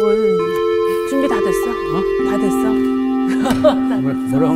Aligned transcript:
뭘 0.00 0.38
준비 1.10 1.28
다 1.28 1.36
됐어? 1.40 1.66
다 2.30 2.38
됐어? 2.38 2.68
뭐라 4.30 4.54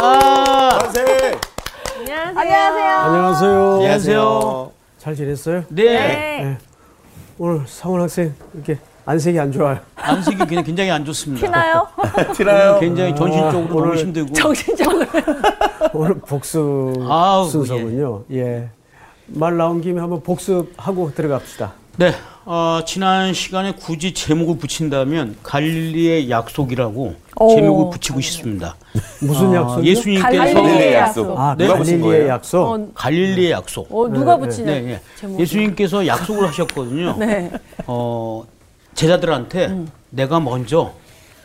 와. 0.00 0.78
만세. 0.80 1.04
안녕하세요. 1.98 2.96
안녕하세요. 2.98 3.72
안녕하세요. 3.74 4.72
잘 4.98 5.14
지냈어요? 5.14 5.64
네. 5.68 5.84
네. 5.84 6.58
오늘 7.38 7.62
상원 7.66 8.00
학생 8.00 8.34
이렇게 8.54 8.78
안색이 9.04 9.38
안 9.38 9.52
좋아요. 9.52 9.78
안색이 9.96 10.38
그냥 10.46 10.64
굉장히 10.64 10.90
안 10.90 11.04
좋습니다. 11.04 11.46
티나요? 11.46 11.86
티나요? 12.34 12.78
굉장히 12.80 13.14
정신적으로 13.14 13.68
너무 13.68 13.80
오늘 13.82 13.98
힘들고. 13.98 14.32
정신적으로. 14.32 15.06
오늘 15.92 16.14
복수 16.20 16.94
아우, 17.08 17.46
순서군요. 17.48 18.24
예. 18.32 18.70
말 19.26 19.56
나온 19.56 19.80
김에 19.80 20.00
한번 20.00 20.22
복습하고 20.22 21.14
들어갑시다. 21.14 21.72
네. 21.98 22.14
어, 22.44 22.80
지난 22.86 23.32
시간에 23.34 23.72
굳이 23.72 24.14
제목을 24.14 24.58
붙인다면 24.58 25.36
갈릴리의 25.42 26.28
약속이라고 26.30 27.14
오. 27.36 27.54
제목을 27.54 27.90
붙이고 27.92 28.20
싶습니다. 28.20 28.76
무슨 29.20 29.50
어, 29.50 29.54
약속이요? 29.54 29.90
예수님께서 29.90 30.54
갈릴리의 30.54 30.94
약속. 30.94 31.20
약속. 31.22 31.38
아, 31.38 31.54
네. 31.56 31.66
갈릴리의 31.68 32.00
거예요? 32.00 32.28
약속. 32.28 32.62
어, 32.62 32.88
갈릴리의 32.94 33.50
약속. 33.52 33.94
어, 33.94 34.08
누가 34.08 34.36
네, 34.36 34.46
붙이냐? 34.46 34.66
네, 34.72 34.80
네. 34.80 35.38
예수님께서 35.38 36.06
약속을 36.06 36.48
하셨거든요. 36.48 37.16
네. 37.20 37.52
어, 37.86 38.44
제자들한테 38.94 39.66
음. 39.66 39.88
내가 40.10 40.40
먼저 40.40 40.92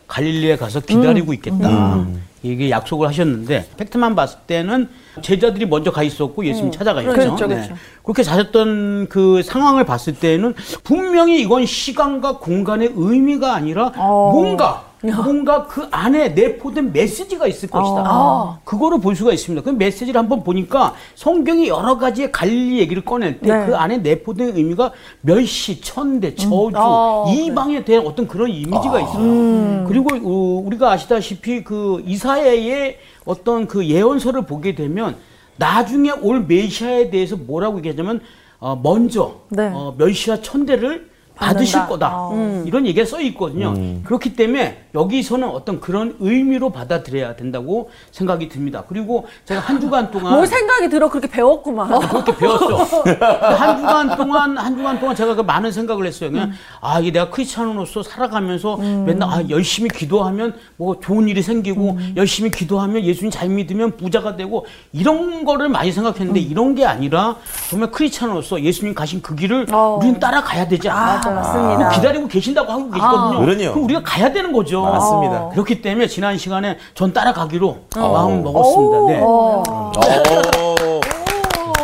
갈릴리에 0.07 0.55
가서 0.55 0.79
기다리고 0.79 1.33
있겠다. 1.33 1.95
음. 1.95 2.23
이게 2.41 2.69
약속을 2.69 3.07
하셨는데 3.07 3.69
팩트만 3.77 4.15
봤을 4.15 4.39
때는 4.47 4.89
제자들이 5.21 5.65
먼저 5.65 5.91
가 5.91 6.03
있었고 6.03 6.45
예수님. 6.45 6.67
음. 6.67 6.71
그렇죠, 7.13 7.47
그렇죠. 7.47 7.75
그렇게 8.03 8.23
자셨던 8.23 9.07
그 9.09 9.41
상황을 9.43 9.85
봤을 9.85 10.15
때는 10.15 10.53
분명히 10.83 11.41
이건 11.41 11.65
시간과 11.65 12.39
공간의 12.39 12.93
의미가 12.95 13.53
아니라 13.53 13.91
어. 13.97 14.31
뭔가 14.33 14.86
뭔가 15.03 15.67
그 15.67 15.87
안에 15.91 16.29
내포된 16.29 16.91
메시지가 16.91 17.47
있을 17.47 17.69
것이다. 17.69 18.03
아. 18.05 18.59
그거를 18.63 18.99
볼 18.99 19.15
수가 19.15 19.31
있습니다. 19.31 19.63
그 19.63 19.69
메시지를 19.69 20.19
한번 20.19 20.43
보니까 20.43 20.95
성경이 21.15 21.67
여러 21.67 21.97
가지의 21.97 22.31
갈릴리 22.31 22.79
얘기를 22.79 23.05
꺼낼 23.05 23.39
때그 23.39 23.71
네. 23.71 23.75
안에 23.75 23.97
내포된 23.99 24.57
의미가 24.57 24.91
멸시, 25.21 25.81
천대, 25.81 26.35
저주, 26.35 26.75
아, 26.75 27.25
이방에 27.29 27.85
대한 27.85 28.07
어떤 28.07 28.27
그런 28.27 28.49
이미지가 28.49 28.99
있어요. 28.99 29.85
그리고 29.87 30.09
어, 30.15 30.61
우리가 30.65 30.91
아시다시피 30.91 31.63
그 31.63 32.03
이사야의 32.05 32.97
어떤 33.25 33.67
그 33.67 33.85
예언서를 33.85 34.45
보게 34.45 34.73
되면 34.73 35.15
나중에 35.57 36.11
올 36.21 36.45
메시아에 36.47 37.09
대해서 37.09 37.35
뭐라고 37.35 37.77
얘기하냐면 37.79 38.21
어, 38.59 38.79
먼저 38.81 39.41
네. 39.49 39.69
어, 39.71 39.93
멸시와 39.97 40.41
천대를 40.41 41.09
받으실 41.37 41.79
받는다. 41.79 41.87
거다. 41.87 42.07
아. 42.13 42.63
이런 42.65 42.85
얘기가 42.85 43.05
써 43.05 43.21
있거든요. 43.21 43.73
그렇기 44.03 44.35
때문에 44.35 44.85
여기서는 44.95 45.47
어떤 45.47 45.79
그런 45.79 46.15
의미로 46.19 46.69
받아들여야 46.71 47.35
된다고 47.35 47.89
생각이 48.11 48.49
듭니다. 48.49 48.83
그리고 48.87 49.27
제가 49.45 49.61
한 49.61 49.79
주간 49.79 50.09
동안 50.11 50.33
뭘 50.33 50.47
생각이 50.47 50.89
들어 50.89 51.09
그렇게 51.09 51.27
배웠구만. 51.29 51.87
그렇게 52.09 52.35
배웠죠. 52.35 52.77
한 53.57 53.77
주간 53.77 54.15
동안 54.17 54.57
한 54.57 54.75
주간 54.75 54.99
동안 54.99 55.15
제가 55.15 55.35
그 55.35 55.41
많은 55.41 55.71
생각을 55.71 56.05
했어요. 56.05 56.31
그냥 56.31 56.51
아 56.81 56.99
이게 56.99 57.11
내가 57.11 57.29
크리스찬으로서 57.29 58.03
살아가면서 58.03 58.77
맨날 58.77 59.29
아 59.29 59.43
열심히 59.49 59.89
기도하면 59.89 60.55
뭐 60.77 60.99
좋은 60.99 61.27
일이 61.27 61.41
생기고 61.41 61.97
열심히 62.15 62.51
기도하면 62.51 63.03
예수님 63.03 63.31
잘 63.31 63.49
믿으면 63.49 63.97
부자가 63.97 64.35
되고 64.35 64.65
이런 64.93 65.45
거를 65.45 65.69
많이 65.69 65.91
생각했는데 65.91 66.39
이런 66.39 66.75
게 66.75 66.85
아니라 66.85 67.35
정말 67.69 67.91
크리스찬으로서 67.91 68.61
예수님 68.61 68.93
가신 68.93 69.21
그 69.21 69.35
길을 69.35 69.67
어. 69.71 69.97
우리는 69.99 70.19
따라가야 70.19 70.67
되지 70.67 70.89
않나. 70.89 71.21
맞아, 71.31 71.53
맞습니다. 71.53 71.89
기다리고 71.89 72.27
계신다고 72.27 72.71
하고 72.71 72.89
계시거든요. 72.89 73.39
그럼요. 73.39 73.71
그럼 73.73 73.83
우리가 73.85 74.01
가야 74.03 74.31
되는 74.31 74.51
거죠. 74.51 74.81
맞습니다. 74.81 75.49
그렇기 75.49 75.81
때문에 75.81 76.07
지난 76.07 76.37
시간에 76.37 76.77
전 76.93 77.13
따라가기로 77.13 77.77
마음을 77.95 78.41
먹었습니다. 78.41 78.99
네. 79.13 79.21
오. 79.21 79.63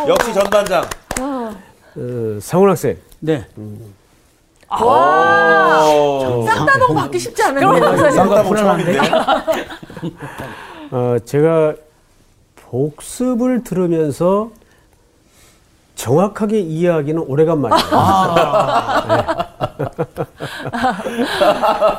역시 0.07 0.33
전반장. 0.33 0.83
어, 1.21 2.39
상원 2.41 2.71
학생. 2.71 2.97
네. 3.19 3.45
오. 4.71 6.45
쌍따봉 6.47 6.95
받기 6.95 7.19
쉽지 7.19 7.43
않은데. 7.43 8.11
쌍따봉 8.11 8.43
뭐 8.47 8.55
처음인데. 8.55 8.99
어, 10.91 11.15
제가 11.25 11.73
복습을 12.55 13.63
들으면서 13.63 14.49
정확하게 15.95 16.59
이해하기는 16.59 17.21
오래간만이에요. 17.21 17.89
네. 19.07 19.23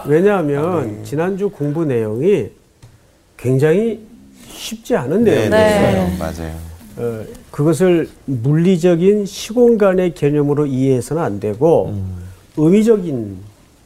왜냐하면 0.07 1.05
지난주 1.05 1.49
공부 1.49 1.85
내용이 1.85 2.51
굉장히 3.37 4.01
쉽지 4.49 4.97
않은 4.97 5.25
네, 5.25 5.49
내용이에요. 5.49 6.09
네. 6.09 6.17
맞아요. 6.19 6.55
어, 6.97 7.25
그것을 7.51 8.09
물리적인 8.27 9.27
시공간의 9.27 10.15
개념으로 10.15 10.67
이해해서는 10.67 11.23
안 11.23 11.41
되고 11.41 11.95
의미적인 12.57 13.39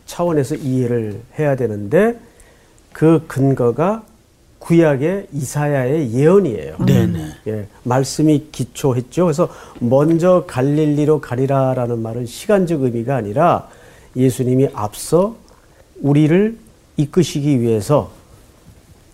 차원에서 0.06 0.56
이해를 0.56 1.20
해야 1.38 1.56
되는데 1.56 2.18
그 2.92 3.24
근거가 3.26 4.02
구약의 4.58 5.28
이사야의 5.32 6.12
예언이에요. 6.12 6.76
네네. 6.84 7.28
예, 7.46 7.66
말씀이 7.84 8.48
기초했죠. 8.50 9.24
그래서 9.24 9.48
먼저 9.78 10.44
갈릴리로 10.46 11.20
가리라라는 11.20 12.00
말은 12.00 12.26
시간적 12.26 12.82
의미가 12.82 13.16
아니라 13.16 13.68
예수님이 14.16 14.68
앞서 14.74 15.36
우리를 16.00 16.58
이끄시기 16.96 17.60
위해서 17.60 18.10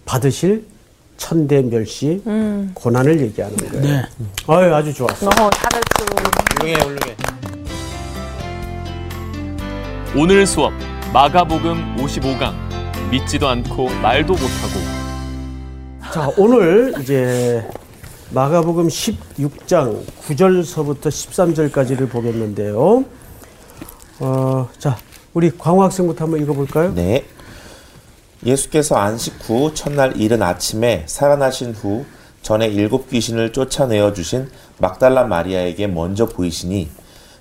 받으실 0.07 0.65
천대 1.17 1.63
멸시 1.63 2.23
고난을 2.75 3.21
얘기하는 3.21 3.57
거예요. 3.57 3.81
네. 3.83 4.03
아유, 4.49 4.75
아주 4.75 4.93
좋았어. 4.93 5.29
어, 5.29 5.51
잘했어. 5.51 6.15
훌륭해, 6.61 6.75
훌륭해. 6.83 7.17
오늘 10.17 10.47
수업 10.47 10.73
마가복음 11.13 11.97
55강 11.97 12.55
믿지도 13.11 13.49
않고 13.49 13.89
말도 14.01 14.33
못하고 14.33 15.04
자, 16.15 16.31
오늘 16.37 16.95
이제 17.01 17.69
마가복음 18.31 18.87
16장 18.87 20.07
9절서부터 20.29 21.09
13절까지를 21.09 22.09
보겠는데요. 22.09 23.05
어, 24.21 24.69
자, 24.79 24.97
우리 25.33 25.51
광호 25.51 25.83
학생부터 25.83 26.23
한번 26.23 26.41
읽어볼까요? 26.41 26.95
네. 26.95 27.25
예수께서 28.47 28.95
안식 28.95 29.41
후 29.41 29.75
첫날 29.75 30.17
이른 30.17 30.41
아침에 30.41 31.03
살아나신 31.09 31.73
후 31.73 32.05
전에 32.43 32.69
일곱 32.69 33.11
귀신을 33.11 33.53
쫓아내어 33.53 34.13
주신 34.13 34.49
막달라 34.79 35.25
마리아에게 35.25 35.89
먼저 35.89 36.27
보이시니 36.27 36.91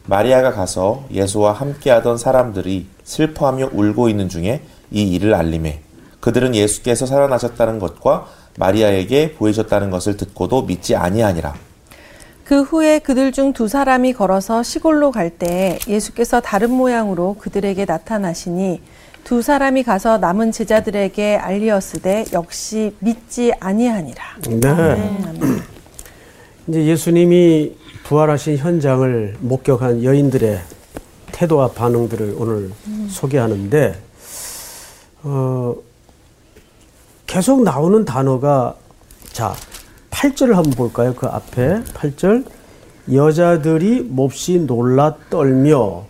마리아가 0.07 0.51
가서 0.51 1.03
예수와 1.11 1.53
함께하던 1.53 2.17
사람들이 2.17 2.87
슬퍼하며 3.03 3.69
울고 3.71 4.09
있는 4.09 4.29
중에 4.29 4.63
이 4.89 5.13
일을 5.13 5.35
알림해 5.35 5.81
그들은 6.21 6.55
예수께서 6.55 7.05
살아나셨다는 7.05 7.77
것과 7.79 8.25
마리아에게 8.57 9.33
보이셨다는 9.33 9.89
것을 9.89 10.17
듣고도 10.17 10.63
믿지 10.63 10.95
아니하니라. 10.95 11.53
그 12.45 12.61
후에 12.61 12.99
그들 12.99 13.31
중 13.31 13.53
두 13.53 13.67
사람이 13.67 14.13
걸어서 14.13 14.63
시골로 14.63 15.11
갈때 15.11 15.79
예수께서 15.87 16.41
다른 16.41 16.71
모양으로 16.71 17.35
그들에게 17.39 17.85
나타나시니 17.85 18.81
두 19.23 19.41
사람이 19.41 19.83
가서 19.83 20.17
남은 20.17 20.51
제자들에게 20.51 21.37
알리었으되 21.37 22.25
역시 22.33 22.93
믿지 22.99 23.53
아니하니라. 23.59 24.23
네. 24.49 25.19
이제 26.67 26.85
예수님이 26.85 27.75
부활하신 28.03 28.57
현장을 28.57 29.37
목격한 29.39 30.03
여인들의 30.03 30.59
태도와 31.31 31.69
반응들을 31.71 32.35
오늘 32.37 32.69
소개하는데, 33.09 33.95
어, 35.23 35.75
계속 37.33 37.63
나오는 37.63 38.05
단어가, 38.05 38.75
자, 39.31 39.55
8절을 40.11 40.53
한번 40.53 40.69
볼까요? 40.73 41.15
그 41.15 41.25
앞에 41.25 41.81
8절. 41.85 42.45
여자들이 43.11 44.01
몹시 44.01 44.59
놀라 44.59 45.15
떨며 45.31 46.03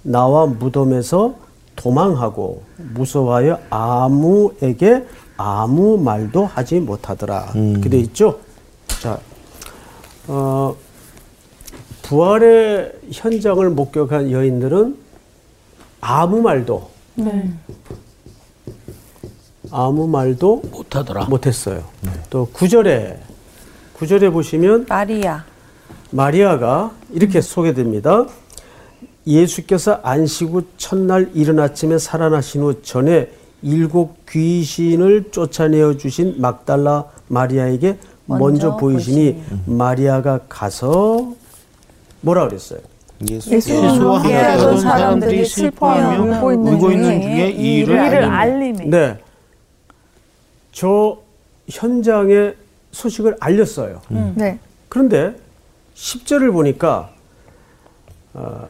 나와 0.00 0.46
무덤에서 0.46 1.34
도망하고 1.76 2.62
무서워하여 2.78 3.58
아무에게 3.68 5.04
아무 5.36 5.98
말도 5.98 6.46
하지 6.46 6.80
못하더라. 6.80 7.52
이렇게 7.54 7.90
돼 7.90 7.98
있죠? 7.98 8.38
자, 9.02 9.18
어, 10.26 10.74
부활의 12.00 12.92
현장을 13.12 13.68
목격한 13.68 14.30
여인들은 14.30 14.96
아무 16.00 16.40
말도 16.40 16.88
아무 19.72 20.06
말도 20.06 20.62
못하더라. 20.70 21.24
못했어요. 21.24 21.82
또 22.30 22.46
구절에 22.52 23.18
구절에 23.94 24.30
보시면 24.30 24.86
마리아. 24.88 25.44
마리아가 26.10 26.92
이렇게 27.10 27.40
소개됩니다. 27.40 28.26
예수께서 29.26 30.00
안식 30.02 30.50
후 30.50 30.62
첫날 30.76 31.30
이른 31.34 31.58
아침에 31.58 31.96
살아나신 31.98 32.62
후 32.62 32.82
전에 32.82 33.30
일곱 33.62 34.26
귀신을 34.28 35.30
쫓아내어 35.30 35.96
주신 35.96 36.34
막달라 36.38 37.04
마리아에게 37.28 37.96
먼저, 38.26 38.44
먼저 38.44 38.76
보이시니 38.76 39.42
마리아가 39.66 40.40
가서 40.48 41.32
뭐라 42.20 42.48
그랬어요? 42.48 42.80
예수 43.30 43.54
예수와 43.54 44.18
함께 44.18 44.34
하던 44.34 44.80
사람들이 44.80 45.44
슬퍼하며 45.46 46.40
울고 46.40 46.52
있는 46.90 47.20
중에 47.20 47.50
이 47.50 47.78
일을 47.78 47.98
알리니 47.98 48.26
알림해. 48.26 48.84
네. 48.86 49.18
저 50.72 51.18
현장에 51.68 52.54
소식을 52.90 53.36
알렸어요. 53.40 54.00
네. 54.34 54.58
그런데 54.88 55.34
10절을 55.94 56.52
보니까 56.52 57.10
어, 58.34 58.68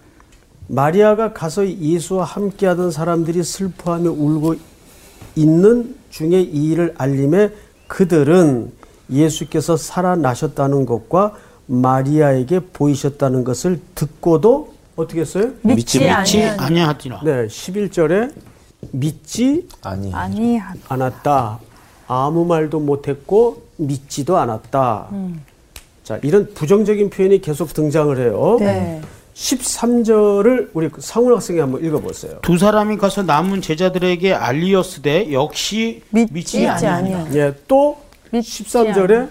마리아가 0.69 1.33
가서 1.33 1.67
예수와 1.67 2.25
함께하던 2.25 2.91
사람들이 2.91 3.43
슬퍼하며 3.43 4.11
울고 4.11 4.57
있는 5.37 5.95
중에 6.11 6.41
이 6.41 6.71
일을 6.71 6.95
알림해 6.99 7.51
그들은 7.89 8.73
예수께서 9.11 9.77
살아나셨다는 9.77 10.87
것과 10.87 11.35
마리아에게 11.67 12.61
보이셨다는 12.73 13.45
것을 13.45 13.81
듣고도 13.95 14.75
어떻게 14.97 15.21
했어요? 15.23 15.53
믿지 15.63 16.01
믿지 16.01 16.43
아니하지라. 16.43 17.21
네, 17.25 17.47
11절에 17.47 18.33
믿지 18.93 19.69
아니 19.83 20.13
아니, 20.13 20.61
않았다. 20.89 21.61
아무 22.07 22.45
말도 22.45 22.81
못했고 22.81 23.63
믿지도 23.77 24.39
않았다. 24.39 25.09
자, 26.05 26.19
이런 26.23 26.53
부정적인 26.53 27.11
표현이 27.11 27.41
계속 27.41 27.73
등장을 27.73 28.19
해요. 28.19 28.57
네. 28.59 29.01
13절을 29.35 30.71
우리 30.75 30.91
상훈 30.99 31.33
학생이 31.33 31.59
한번 31.59 31.83
읽어보세요. 31.85 32.41
두 32.43 32.59
사람이 32.59 32.99
가서 32.99 33.23
남은 33.23 33.63
제자들에게 33.63 34.35
알리었으되 34.35 35.33
역시 35.33 36.03
믿지 36.11 36.33
믿지 36.33 36.67
아니하니라. 36.67 37.19
아니야. 37.19 37.47
예, 37.47 37.55
또 37.67 37.99
13절에 38.33 39.31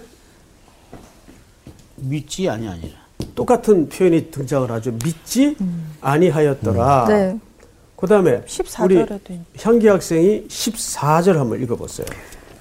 믿지 1.97 2.49
아니하니라. 2.49 2.99
똑같은 3.35 3.89
표현이 3.89 4.31
등장을 4.31 4.71
하죠. 4.71 4.91
믿지 5.03 5.55
아니하였더라. 6.01 7.05
네. 7.07 7.39
그다음에 7.95 8.41
14절에도 8.41 9.19
우리. 9.29 9.39
향기 9.61 9.87
학생이 9.87 10.47
14절 10.47 11.33
한번 11.33 11.61
읽어보세요. 11.61 12.07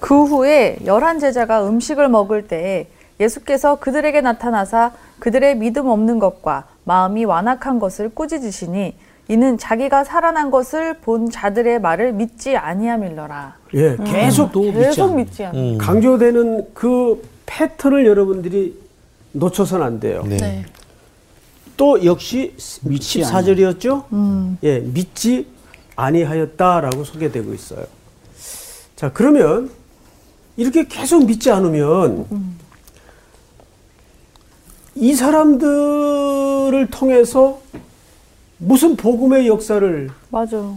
그 0.01 0.25
후에 0.25 0.79
열한 0.83 1.19
제자가 1.19 1.65
음식을 1.67 2.09
먹을 2.09 2.47
때에 2.47 2.87
예수께서 3.19 3.75
그들에게 3.75 4.19
나타나사 4.19 4.91
그들의 5.19 5.57
믿음 5.57 5.87
없는 5.87 6.17
것과 6.19 6.65
마음이 6.83 7.23
완악한 7.23 7.79
것을 7.79 8.09
꾸짖으시니 8.09 8.95
이는 9.27 9.57
자기가 9.59 10.03
살아난 10.03 10.49
것을 10.49 10.95
본 10.95 11.29
자들의 11.29 11.79
말을 11.79 12.13
믿지 12.13 12.57
아니함일러라. 12.57 13.55
예, 13.75 13.95
계속 14.03 14.51
또 14.51 14.63
믿지 14.63 14.79
계속 14.79 15.11
않 15.11 15.15
믿지 15.15 15.45
않아. 15.45 15.57
음. 15.57 15.77
강조되는 15.77 16.73
그 16.73 17.21
패턴을 17.45 18.05
여러분들이 18.07 18.75
놓쳐서는 19.33 19.85
안 19.85 19.99
돼요. 19.99 20.23
네. 20.25 20.37
네. 20.37 20.65
또 21.77 22.03
역시 22.03 22.55
믿지 22.81 23.21
14절이었죠? 23.21 24.57
예, 24.63 24.79
믿지 24.79 25.47
아니하였다라고 25.95 27.03
소개되고 27.03 27.53
있어요. 27.53 27.85
자, 28.95 29.11
그러면 29.13 29.69
이렇게 30.57 30.85
계속 30.87 31.25
믿지 31.25 31.49
않으면 31.51 32.57
이 34.95 35.13
사람들을 35.15 36.87
통해서 36.91 37.61
무슨 38.57 38.95
복음의 38.95 39.47
역사를 39.47 40.09
맞아. 40.29 40.73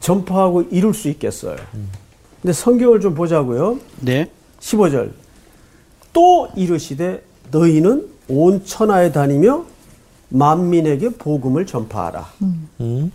전파하고 0.00 0.62
이룰 0.70 0.94
수 0.94 1.08
있겠어요. 1.08 1.56
근데 2.40 2.52
성경을 2.52 3.00
좀 3.00 3.14
보자고요. 3.14 3.78
네. 4.00 4.30
15절. 4.60 5.12
또 6.12 6.48
이르시되 6.54 7.22
너희는 7.50 8.08
온 8.28 8.64
천하에 8.64 9.12
다니며 9.12 9.64
만민에게 10.28 11.10
복음을 11.10 11.66
전파하라. 11.66 12.26
음, 12.80 13.12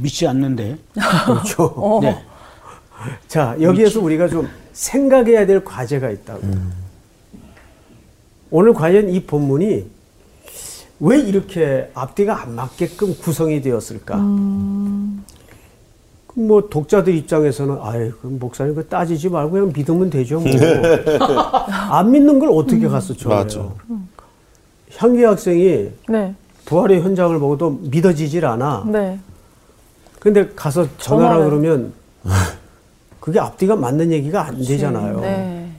믿지 0.00 0.26
않는데. 0.26 0.78
그렇죠. 1.24 2.00
네. 2.02 2.22
자, 3.28 3.56
여기에서 3.60 4.00
우리가 4.00 4.28
좀 4.28 4.48
생각해야 4.72 5.46
될 5.46 5.64
과제가 5.64 6.10
있다고. 6.10 6.40
오늘 8.50 8.72
과연 8.74 9.08
이 9.08 9.22
본문이 9.24 9.86
왜 11.00 11.18
이렇게 11.18 11.90
앞뒤가 11.94 12.42
안 12.42 12.54
맞게끔 12.54 13.16
구성이 13.18 13.60
되었을까? 13.60 14.16
그뭐 16.28 16.68
독자들 16.68 17.14
입장에서는 17.14 17.78
그 18.20 18.26
목사님 18.26 18.74
그 18.74 18.86
따지지 18.86 19.28
말고 19.28 19.50
그냥 19.50 19.72
믿으면 19.74 20.10
되죠. 20.10 20.40
뭐. 20.40 20.50
안 21.68 22.10
믿는 22.10 22.38
걸 22.38 22.50
어떻게 22.52 22.86
가서 22.88 23.14
줘요? 23.14 23.74
향기 24.96 25.24
학생이 25.24 25.90
네. 26.08 26.34
부활의 26.64 27.02
현장을 27.02 27.38
보고도 27.38 27.78
믿어지질 27.82 28.46
않아. 28.46 28.84
네. 28.86 29.18
근데 30.20 30.48
가서 30.54 30.86
전화라 30.98 31.34
전화를. 31.34 31.44
그러면 31.50 31.92
그게 33.24 33.40
앞뒤가 33.40 33.74
맞는 33.74 34.12
얘기가 34.12 34.48
안 34.48 34.62
되잖아요. 34.62 35.20
네. 35.20 35.70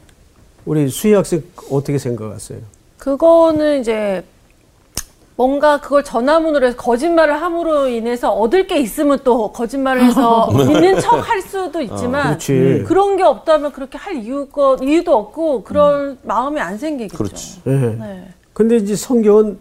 우리 0.66 0.90
수희 0.90 1.14
학생 1.14 1.44
어떻게 1.70 2.00
생각하세요? 2.00 2.58
그거는 2.98 3.82
이제 3.82 4.24
뭔가 5.36 5.80
그걸 5.80 6.04
전화문으로 6.04 6.66
해서 6.66 6.76
거짓말을 6.76 7.40
함으로 7.40 7.88
인해서 7.88 8.32
얻을 8.32 8.66
게 8.66 8.80
있으면 8.80 9.20
또 9.24 9.52
거짓말을 9.52 10.06
해서 10.06 10.50
믿는 10.58 11.00
척 11.02 11.30
할 11.30 11.40
수도 11.44 11.84
있지만 11.84 12.30
그렇지. 12.30 12.84
그런 12.88 13.16
게 13.16 13.22
없다면 13.22 13.74
그렇게 13.74 14.00
할 14.00 14.16
이유가 14.16 14.78
이유도 14.82 15.16
없고 15.16 15.66
그런 15.66 16.18
마음이 16.24 16.60
안 16.60 16.80
생기겠죠. 16.80 17.16
그렇지. 17.16 17.62
예. 17.68 17.72
네. 17.72 18.28
근데 18.54 18.78
이제 18.78 18.96
성경은 18.96 19.60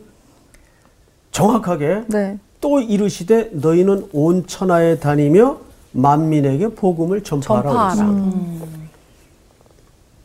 정확하게 1.32 2.04
네. 2.06 2.38
또 2.62 2.80
이르시되 2.80 3.50
너희는 3.52 4.08
온 4.14 4.46
천하에 4.46 4.98
다니며 5.00 5.58
만민에게 5.94 6.68
복음을 6.68 7.22
전파하라. 7.22 7.94
음. 8.02 8.88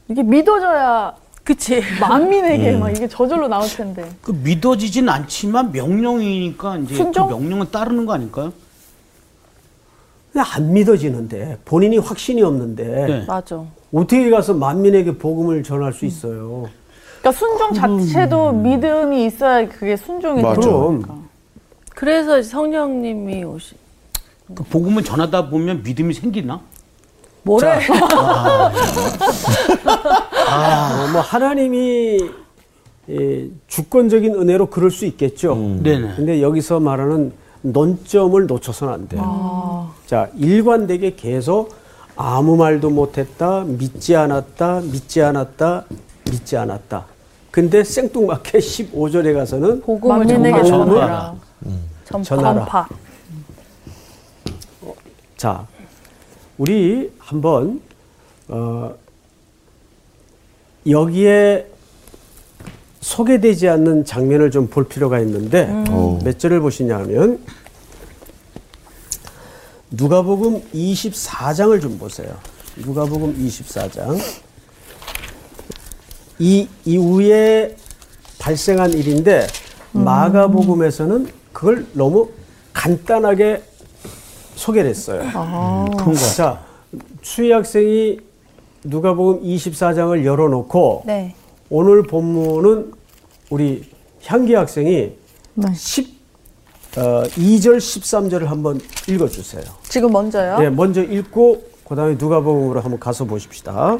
이게 0.07 0.23
믿어져야 0.23 1.15
그치. 1.43 1.81
만민에게 2.01 2.77
막 2.77 2.89
이게 2.89 3.07
저절로 3.07 3.47
나올 3.47 3.67
텐데. 3.67 4.07
그 4.21 4.31
믿어지진 4.31 5.07
않지만 5.07 5.71
명령이니까 5.71 6.77
이제 6.77 6.95
순종? 6.95 7.27
그 7.27 7.33
명령은 7.33 7.71
따르는 7.71 8.05
거 8.05 8.13
아닐까요? 8.13 8.51
안 10.35 10.73
믿어지는데 10.73 11.57
본인이 11.65 11.97
확신이 11.97 12.41
없는데 12.41 12.83
네. 13.07 13.25
맞아. 13.27 13.61
어떻게 13.93 14.29
가서 14.29 14.53
만민에게 14.53 15.17
복음을 15.17 15.63
전할 15.63 15.91
수 15.91 16.05
있어요? 16.05 16.69
그러니까 17.19 17.31
순종 17.31 17.73
자체도 17.73 18.53
믿음이 18.53 19.25
있어야 19.25 19.67
그게 19.67 19.97
순종이. 19.97 20.41
되는. 20.41 20.55
거니까. 20.55 21.15
그래서 21.93 22.41
성령님이 22.41 23.43
오시. 23.43 23.75
그 24.55 24.63
복음을 24.63 25.03
전하다 25.03 25.49
보면 25.49 25.83
믿음이 25.83 26.13
생기나? 26.13 26.61
뭐래? 27.43 27.77
어, 27.77 27.79
뭐 31.11 31.21
하나님이 31.21 32.29
예, 33.09 33.47
주권적인 33.67 34.35
은혜로 34.35 34.67
그럴 34.67 34.91
수 34.91 35.05
있겠죠. 35.05 35.55
네네. 35.81 36.13
근데 36.15 36.41
여기서 36.41 36.79
말하는 36.79 37.31
논점을 37.61 38.45
놓쳐서는 38.45 38.93
안 38.93 39.07
돼요. 39.07 39.89
자, 40.05 40.29
일관되게 40.35 41.15
계속 41.15 41.73
아무 42.15 42.55
말도 42.55 42.89
못했다, 42.89 43.63
믿지 43.65 44.15
않았다, 44.15 44.81
믿지 44.81 45.21
않았다, 45.21 45.85
믿지 46.29 46.57
않았다. 46.57 47.05
근데 47.51 47.83
생뚱맞게 47.83 48.57
15절에 48.59 49.33
가서는 49.33 49.81
복음을 49.81 50.27
전파하라. 50.27 50.63
전하라. 50.63 51.35
전- 52.05 52.23
전하라. 52.23 52.87
자, 55.39 55.65
우리 56.57 57.09
한번 57.17 57.79
어, 58.49 58.93
여기에 60.85 61.65
소개되지 62.99 63.69
않는 63.69 64.03
장면을 64.03 64.51
좀 64.51 64.67
볼 64.67 64.89
필요가 64.89 65.17
있는데 65.21 65.69
오. 65.93 66.19
몇 66.25 66.37
절을 66.37 66.59
보시냐면 66.59 67.41
누가복음 69.91 70.61
24장을 70.73 71.81
좀 71.81 71.97
보세요. 71.97 72.37
누가복음 72.75 73.37
24장 73.37 74.19
이 76.39 76.67
이후에 76.83 77.77
발생한 78.39 78.91
일인데 78.91 79.47
마가복음에서는 79.93 81.31
그걸 81.53 81.85
너무 81.93 82.29
간단하게 82.73 83.63
소개를 84.59 84.89
했어요. 84.89 85.21
그런 85.97 86.13
거. 86.13 86.13
자, 86.35 86.59
수희 87.21 87.51
학생이 87.51 88.19
누가복음 88.83 89.41
24장을 89.43 90.23
열어놓고 90.23 91.03
네. 91.05 91.33
오늘 91.69 92.03
본문은 92.03 92.91
우리 93.49 93.89
향기 94.25 94.53
학생이 94.53 95.13
네. 95.55 95.67
어, 96.97 97.23
2절 97.23 97.77
13절을 97.77 98.45
한번 98.45 98.79
읽어주세요. 99.07 99.63
지금 99.83 100.11
먼저요. 100.11 100.57
네, 100.59 100.69
먼저 100.69 101.01
읽고 101.03 101.61
그 101.87 101.95
다음에 101.95 102.15
누가복음으로 102.19 102.81
한번 102.81 102.99
가서 102.99 103.25
보십시다. 103.25 103.99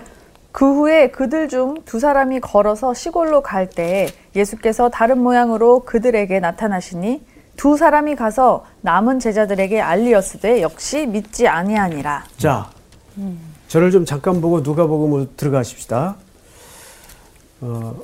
그 0.51 0.65
후에 0.65 1.11
그들 1.11 1.47
중 1.47 1.75
두 1.85 1.99
사람이 1.99 2.39
걸어서 2.39 2.93
시골로 2.93 3.41
갈 3.41 3.69
때에 3.69 4.07
예수께서 4.35 4.89
다른 4.89 5.19
모양으로 5.19 5.81
그들에게 5.85 6.39
나타나시니 6.39 7.21
두 7.59 7.75
사람이 7.75 8.15
가서 8.15 8.63
남은 8.79 9.19
제자들에게 9.19 9.81
알리었으되 9.81 10.61
역시 10.61 11.05
믿지 11.05 11.45
아니하니라. 11.45 12.23
자, 12.37 12.69
저를 13.67 13.91
좀 13.91 14.05
잠깐 14.05 14.39
보고 14.39 14.61
누가복음으로 14.61 15.35
들어가십시다. 15.35 16.15
어, 17.59 17.99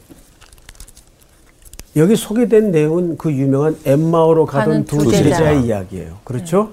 여기 1.95 2.17
소개된 2.17 2.71
내용은 2.71 3.17
그 3.17 3.31
유명한 3.31 3.77
엠마오로 3.85 4.45
가던 4.45 4.83
두 4.83 5.09
제자의 5.09 5.23
제자. 5.23 5.51
이야기예요. 5.53 6.17
그렇죠? 6.25 6.71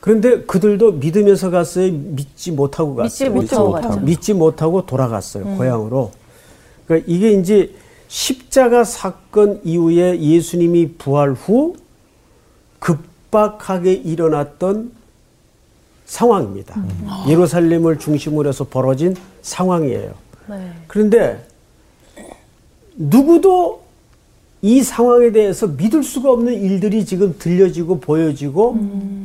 그런데 0.00 0.42
그들도 0.42 0.92
믿으면서 0.92 1.48
갔어요. 1.48 1.90
믿지 1.90 2.52
못하고 2.52 2.94
갔어요. 2.94 3.30
믿지 3.30 3.30
못하고 3.30 3.72
갔죠. 3.72 4.00
믿지 4.00 4.34
못하고 4.34 4.84
돌아갔어요. 4.84 5.56
고향으로. 5.56 6.10
그러니까 6.86 7.10
이게 7.10 7.32
이제 7.32 7.74
십자가 8.14 8.84
사건 8.84 9.60
이후에 9.64 10.20
예수님이 10.20 10.92
부활 10.98 11.32
후 11.32 11.74
급박하게 12.78 13.92
일어났던 13.92 14.92
상황입니다. 16.06 16.80
예루살렘을 17.26 17.98
중심으로 17.98 18.50
해서 18.50 18.62
벌어진 18.62 19.16
상황이에요. 19.42 20.14
네. 20.48 20.72
그런데 20.86 21.44
누구도 22.94 23.82
이 24.62 24.84
상황에 24.84 25.32
대해서 25.32 25.66
믿을 25.66 26.04
수가 26.04 26.30
없는 26.30 26.54
일들이 26.54 27.04
지금 27.04 27.34
들려지고 27.36 27.98
보여지고 27.98 28.78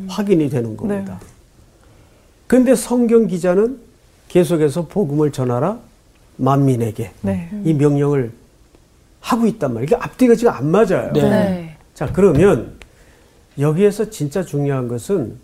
확인이 0.08 0.50
되는 0.50 0.75
겁니다. 0.75 1.19
그런데 2.48 2.74
성경 2.74 3.27
기자는 3.27 3.79
계속해서 4.29 4.88
복음을 4.88 5.31
전하라 5.31 5.77
만민에게 6.38 7.12
네. 7.22 7.51
이 7.63 7.75
명령을 7.75 8.38
하고 9.19 9.45
있단 9.47 9.73
말이에요. 9.73 9.85
이게 9.85 9.95
앞뒤가 9.95 10.35
지금 10.35 10.53
안 10.53 10.69
맞아요. 10.69 11.11
네. 11.13 11.21
네. 11.21 11.77
자, 11.93 12.09
그러면 12.11 12.73
여기에서 13.57 14.09
진짜 14.09 14.43
중요한 14.43 14.88
것은 14.88 15.38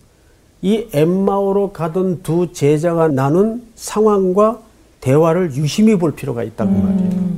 이 0.61 0.87
엠마오로 0.93 1.73
가던 1.73 2.23
두 2.23 2.51
제자가 2.53 3.09
나눈 3.09 3.67
상황과 3.75 4.61
대화를 5.01 5.53
유심히 5.53 5.95
볼 5.97 6.15
필요가 6.15 6.43
있다고 6.43 6.71
말이에요. 6.71 7.35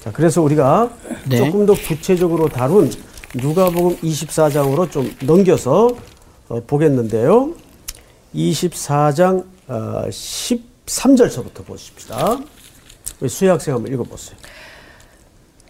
자, 0.00 0.12
그래서 0.12 0.42
우리가 0.42 0.90
네. 1.28 1.38
조금 1.38 1.66
더 1.66 1.74
구체적으로 1.74 2.48
다룬 2.48 2.90
누가복음 3.34 3.96
24장으로 3.96 4.90
좀 4.90 5.12
넘겨서 5.24 5.90
어, 6.48 6.62
보겠는데요. 6.66 7.52
24장 8.34 9.44
어, 9.66 10.04
13절서부터 10.08 11.64
보십시다. 11.66 12.38
우리 13.20 13.28
수혜 13.28 13.50
학생 13.50 13.74
한번 13.74 13.92
읽어보세요. 13.92 14.38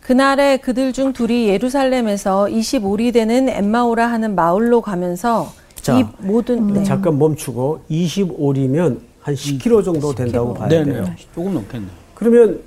그날에 0.08 0.56
그들 0.56 0.94
중 0.94 1.12
둘이 1.12 1.48
예루살렘에서 1.48 2.46
25리 2.46 3.12
되는 3.12 3.46
엠마오라 3.46 4.06
하는 4.06 4.34
마을로 4.34 4.80
가면서 4.80 5.52
자, 5.82 5.98
이 5.98 6.04
모든 6.20 6.72
네. 6.72 6.82
잠깐 6.82 7.18
멈추고 7.18 7.80
25리면 7.90 9.00
한 9.20 9.34
10km 9.34 9.84
정도 9.84 10.14
된다고 10.14 10.54
봐야 10.54 10.66
돼요. 10.70 10.84
네네. 10.86 11.16
조금 11.34 11.52
넘겠네. 11.52 11.86
그러면 12.14 12.58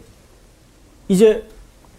이제 1.08 1.44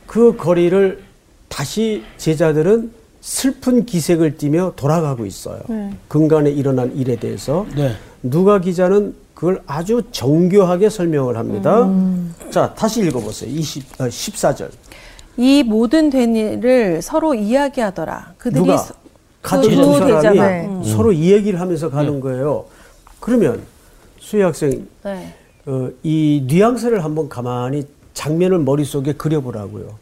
그 0.07 0.37
거리를 0.37 1.03
다시 1.49 2.05
제자들은 2.19 2.93
슬픈 3.21 3.85
기색을 3.85 4.39
띠며 4.39 4.75
돌아가고 4.77 5.27
있어요. 5.27 5.61
근간에 6.07 6.53
일어난 6.53 6.95
일에 6.95 7.17
대해서 7.17 7.67
네. 7.75 7.97
누가 8.23 8.61
기자는 8.61 9.17
그걸 9.35 9.61
아주 9.67 10.03
정교하게 10.13 10.89
설명을 10.89 11.37
합니다. 11.37 11.91
자, 12.53 12.73
다시 12.75 13.01
읽어보세요. 13.01 13.51
20, 13.51 14.01
어, 14.01 14.05
14절. 14.05 14.71
이 15.37 15.63
모든 15.63 16.11
된 16.11 16.37
일을 16.37 17.01
서로 17.03 17.35
이야기하더라. 17.35 18.35
그들이 18.39 18.61
누가 18.61 18.77
서- 18.77 18.95
가족 19.41 19.71
그 19.71 19.77
사람이. 19.99 20.39
네. 20.39 20.67
음. 20.67 20.85
서로 20.85 21.11
이 21.13 21.33
얘기를 21.33 21.61
하면서 21.61 21.91
가는 21.91 22.21
거예요. 22.21 22.67
그러면 23.19 23.63
수혜 24.21 24.43
학생 24.45 24.87
네. 25.05 25.35
어, 25.67 25.89
이 26.03 26.45
뉘앙스를 26.47 27.03
한번 27.05 27.29
가만히 27.29 27.87
장면을 28.15 28.59
머릿속에 28.59 29.15
그려보라고요. 29.15 30.01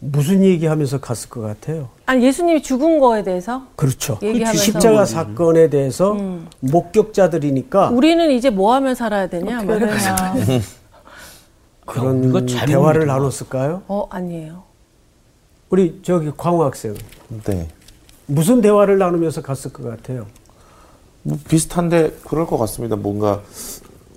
무슨 0.00 0.44
얘기하면서 0.44 1.00
갔을 1.00 1.28
것 1.28 1.40
같아요? 1.40 1.88
아니 2.06 2.24
예수님이 2.24 2.62
죽은 2.62 3.00
거에 3.00 3.24
대해서 3.24 3.62
그렇죠. 3.74 4.18
얘기하면서. 4.22 4.62
십자가 4.62 5.04
사건에 5.04 5.68
대해서 5.70 6.16
목격자들이니까 6.60 7.88
우리는 7.90 8.30
이제 8.30 8.50
뭐 8.50 8.74
하면 8.74 8.94
살아야 8.94 9.26
되냐? 9.28 9.62
그런 11.88 12.46
잘 12.46 12.68
대화를 12.68 13.00
모르겠다. 13.00 13.14
나눴을까요? 13.14 13.82
어 13.88 14.06
아니에요. 14.10 14.62
우리 15.70 16.00
저기 16.02 16.30
광호 16.36 16.64
학생 16.64 16.94
네. 17.44 17.68
무슨 18.26 18.60
대화를 18.60 18.98
나누면서 18.98 19.42
갔을 19.42 19.72
것 19.72 19.84
같아요? 19.88 20.26
뭐 21.22 21.38
비슷한데 21.48 22.18
그럴 22.26 22.46
것 22.46 22.58
같습니다. 22.58 22.96
뭔가 22.96 23.42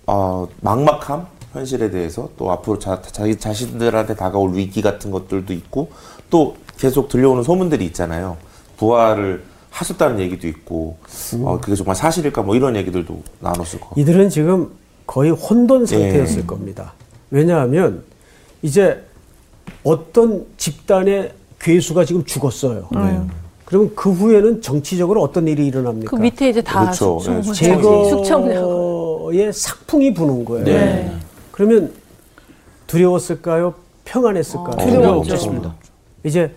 어, 0.06 0.48
막막함 0.62 1.28
현실에 1.54 1.90
대해서 1.90 2.30
또 2.38 2.52
앞으로 2.52 2.80
자, 2.80 3.02
자기 3.02 3.38
자신들한테 3.38 4.16
다가올 4.16 4.54
위기 4.54 4.82
같은 4.82 5.12
것들도 5.12 5.54
있고 5.54 5.92
또 6.30 6.56
계속 6.78 7.10
들려오는 7.10 7.44
소문들이 7.44 7.86
있잖아요. 7.86 8.38
부활을 8.78 9.44
하셨다는 9.70 10.20
얘기도 10.20 10.48
있고 10.48 10.98
어, 11.44 11.60
그게 11.62 11.76
정말 11.76 11.96
사실일까 11.96 12.42
뭐 12.42 12.56
이런 12.56 12.76
얘기들도 12.76 13.22
나눴을 13.40 13.80
것 13.80 13.80
같고 13.82 14.02
이들은 14.02 14.30
지금 14.30 14.72
거의 15.08 15.32
혼돈 15.32 15.86
상태였을 15.86 16.40
예. 16.40 16.46
겁니다. 16.46 16.94
왜냐하면 17.32 18.04
이제 18.62 19.04
어떤 19.84 20.46
집단의 20.58 21.34
괴수가 21.60 22.06
지금 22.06 22.24
죽었어요. 22.24 22.90
그러면 23.66 23.96
그 23.96 24.12
후에는 24.12 24.62
정치적으로 24.62 25.22
어떤 25.24 25.48
일이 25.48 25.66
일어납니까? 25.66 26.12
그 26.12 26.22
밑에 26.22 26.50
이제 26.50 26.62
다 26.62 26.82
그렇죠. 26.82 27.20
숙청, 27.20 27.36
네, 27.42 28.10
숙청, 28.10 28.46
제거의 28.50 29.54
삭풍이 29.54 30.14
부는 30.14 30.44
거예요. 30.44 30.66
네. 30.66 31.18
그러면 31.52 31.94
두려웠을까요? 32.88 33.74
평안했을까요? 34.04 34.76
두려웠겠습니다. 34.76 35.74
이제 36.26 36.54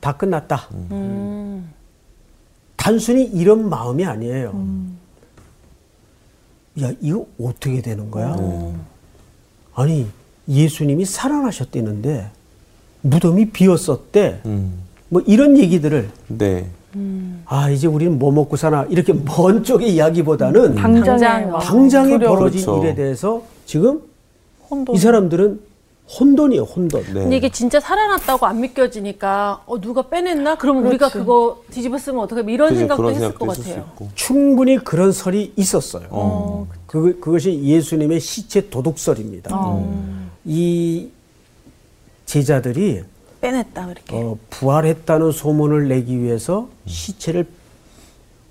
다 0.00 0.16
끝났다. 0.16 0.68
단순히 2.76 3.24
이런 3.24 3.68
마음이 3.68 4.04
아니에요. 4.04 4.52
야, 6.82 6.90
이거 7.00 7.26
어떻게 7.40 7.80
되는 7.80 8.10
거야? 8.10 8.36
아니, 9.74 10.08
예수님이 10.48 11.04
살아나셨다는데 11.04 12.30
무덤이 13.02 13.50
비었었대. 13.50 14.40
뭐 15.08 15.22
이런 15.26 15.56
얘기들을 15.58 16.10
네. 16.28 16.66
아, 17.44 17.68
이제 17.70 17.86
우리는 17.86 18.18
뭐 18.18 18.32
먹고 18.32 18.56
사나 18.56 18.86
이렇게 18.88 19.12
먼 19.12 19.62
쪽의 19.62 19.94
이야기보다는 19.94 20.74
당장에 20.76 21.04
당장. 21.18 21.50
막 21.50 21.58
당장에 21.60 22.18
두려워. 22.18 22.36
벌어진 22.36 22.60
그렇죠. 22.62 22.82
일에 22.82 22.94
대해서 22.94 23.42
지금 23.66 24.00
혼돈. 24.70 24.96
이 24.96 24.98
사람들은 24.98 25.60
혼돈이에요, 26.18 26.62
혼돈. 26.62 27.02
네. 27.02 27.12
근데 27.12 27.36
이게 27.36 27.48
진짜 27.50 27.80
살아났다고 27.80 28.46
안 28.46 28.60
믿겨지니까 28.60 29.62
어 29.66 29.80
누가 29.80 30.02
빼냈나? 30.08 30.56
그러면 30.56 30.86
우리가 30.86 31.10
그거 31.10 31.62
뒤집어 31.70 31.98
쓰면 31.98 32.20
어떡해? 32.24 32.44
이런 32.52 32.68
그죠. 32.70 32.78
생각도 32.78 33.10
했을 33.10 33.20
생각도 33.20 33.46
것 33.46 33.56
같아요. 33.58 33.84
있고. 33.92 34.08
충분히 34.14 34.78
그런 34.78 35.12
설이 35.12 35.52
있었어요. 35.56 36.66
그, 36.86 37.18
그것이 37.20 37.60
예수님의 37.62 38.20
시체 38.20 38.70
도둑설입니다. 38.70 39.50
이 40.46 41.08
제자들이 42.24 43.02
빼냈다 43.40 43.86
그렇게. 43.86 44.16
어, 44.16 44.38
부활했다는 44.50 45.32
소문을 45.32 45.88
내기 45.88 46.20
위해서 46.22 46.68
시체를 46.86 47.46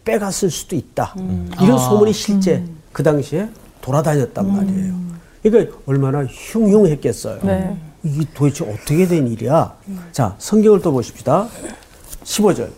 빼갔을 0.04 0.52
수도 0.52 0.76
있다. 0.76 1.16
이런 1.64 1.80
소문이 1.80 2.14
실제 2.14 2.64
그 2.92 3.02
당시에 3.02 3.50
돌아다녔단 3.82 4.46
말이에요. 4.56 4.94
그러니까 5.42 5.78
얼마나 5.88 6.26
흉흉했겠어요. 6.26 7.40
네. 7.44 7.76
이게 8.04 8.26
도대체 8.36 8.64
어떻게 8.70 9.08
된 9.08 9.28
일이야? 9.28 9.76
자, 10.12 10.36
성경을 10.38 10.82
또 10.82 10.92
보십시다. 10.92 11.48
15절. 12.24 12.70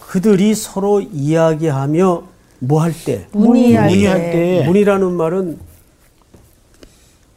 그들이 0.00 0.54
서로 0.54 1.00
이야기하며 1.00 2.22
뭐 2.60 2.82
할 2.82 2.92
때? 3.04 3.26
문의할 3.32 3.88
문의할 3.90 4.18
때. 4.18 4.32
때 4.32 4.62
문이라는 4.66 5.12
말은 5.12 5.58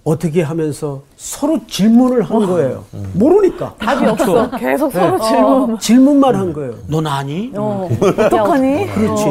어떻게 0.03 0.41
하면서 0.41 1.03
서로 1.15 1.59
질문을 1.67 2.23
한 2.23 2.45
거예요. 2.45 2.85
모르니까. 3.13 3.75
답이 3.77 4.05
없어. 4.07 4.49
계속 4.57 4.91
서로 4.91 5.19
질문. 5.19 5.79
질문만 5.79 6.35
한 6.35 6.53
거예요. 6.53 6.75
넌 6.87 7.05
아니? 7.05 7.51
어. 7.55 7.87
어떡하니? 8.01 8.87
그렇지. 8.93 9.25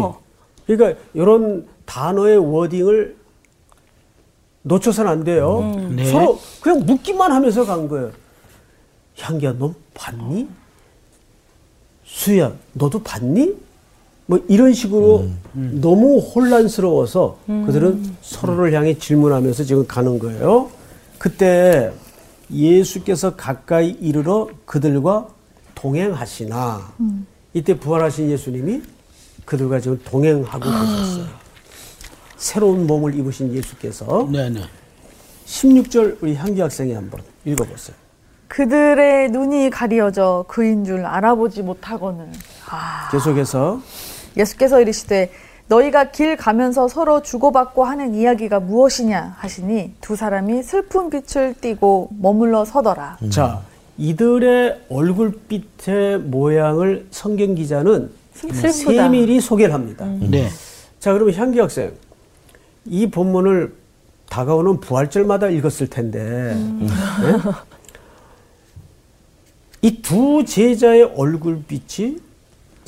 그러니까 0.67 1.01
이런 1.15 1.67
단어의 1.87 2.39
워딩을 2.39 3.17
놓쳐서는 4.63 5.11
안 5.11 5.25
돼요. 5.25 5.75
네. 5.91 6.05
서로 6.05 6.39
그냥 6.61 6.85
묻기만 6.87 7.33
하면서 7.33 7.65
간 7.65 7.89
거예요. 7.89 8.13
향기야, 9.19 9.55
넌 9.55 9.75
봤니? 9.95 10.49
수야 12.05 12.53
너도 12.73 13.03
봤니? 13.03 13.55
뭐 14.31 14.41
이런 14.47 14.73
식으로 14.73 15.27
너무 15.53 16.21
혼란스러워서 16.21 17.39
그들은 17.67 18.15
서로를 18.23 18.73
향해 18.75 18.97
질문하면서 18.97 19.65
지금 19.65 19.85
가는 19.89 20.21
거예요. 20.21 20.71
그때 21.19 21.91
예수께서 22.49 23.35
가까이 23.35 23.89
이르러 23.89 24.49
그들과 24.67 25.27
동행하시나 25.75 26.93
이때 27.55 27.77
부활하신 27.77 28.31
예수님이 28.31 28.83
그들과 29.45 29.81
지금 29.81 30.01
동행하고 30.05 30.61
계셨어요. 30.61 31.27
새로운 32.37 32.87
몸을 32.87 33.17
입으신 33.17 33.53
예수께서 33.53 34.29
네네. 34.31 34.61
16절 35.45 36.19
우리 36.21 36.37
향기 36.37 36.61
학생이 36.61 36.93
한번 36.93 37.21
읽어보세요. 37.45 37.97
그들의 38.47 39.31
눈이 39.31 39.71
가리어져 39.71 40.45
그인 40.47 40.85
줄 40.85 41.05
알아보지 41.05 41.63
못하거늘 41.63 42.29
계속해서 43.11 43.81
예수께서 44.37 44.81
이르시되 44.81 45.31
너희가 45.69 46.11
길 46.11 46.37
가면서 46.37 46.89
서로 46.89 47.23
주고받고 47.23 47.85
하는 47.85 48.15
이야기가 48.15 48.61
무엇이냐 48.61 49.37
하시니 49.39 49.95
두 50.01 50.17
사람이 50.17 50.63
슬픈 50.63 51.11
빛을 51.11 51.55
띠고 51.61 52.11
머물러 52.19 52.65
서더라. 52.65 53.19
자 53.31 53.63
이들의 53.97 54.87
얼굴빛의 54.89 56.19
모양을 56.19 57.07
성경 57.11 57.55
기자는 57.55 58.11
슬프다. 58.35 59.03
세밀히 59.03 59.41
소개를 59.41 59.75
합니다. 59.75 60.07
네. 60.07 60.49
자 60.99 61.13
그러면 61.13 61.35
향기 61.35 61.61
학생 61.61 61.93
이 62.87 63.09
본문을 63.11 63.75
다가오는 64.29 64.81
부활절마다 64.81 65.49
읽었을 65.49 65.89
텐데 65.89 66.57
이두 69.83 70.45
제자의 70.47 71.03
얼굴빛이 71.17 72.19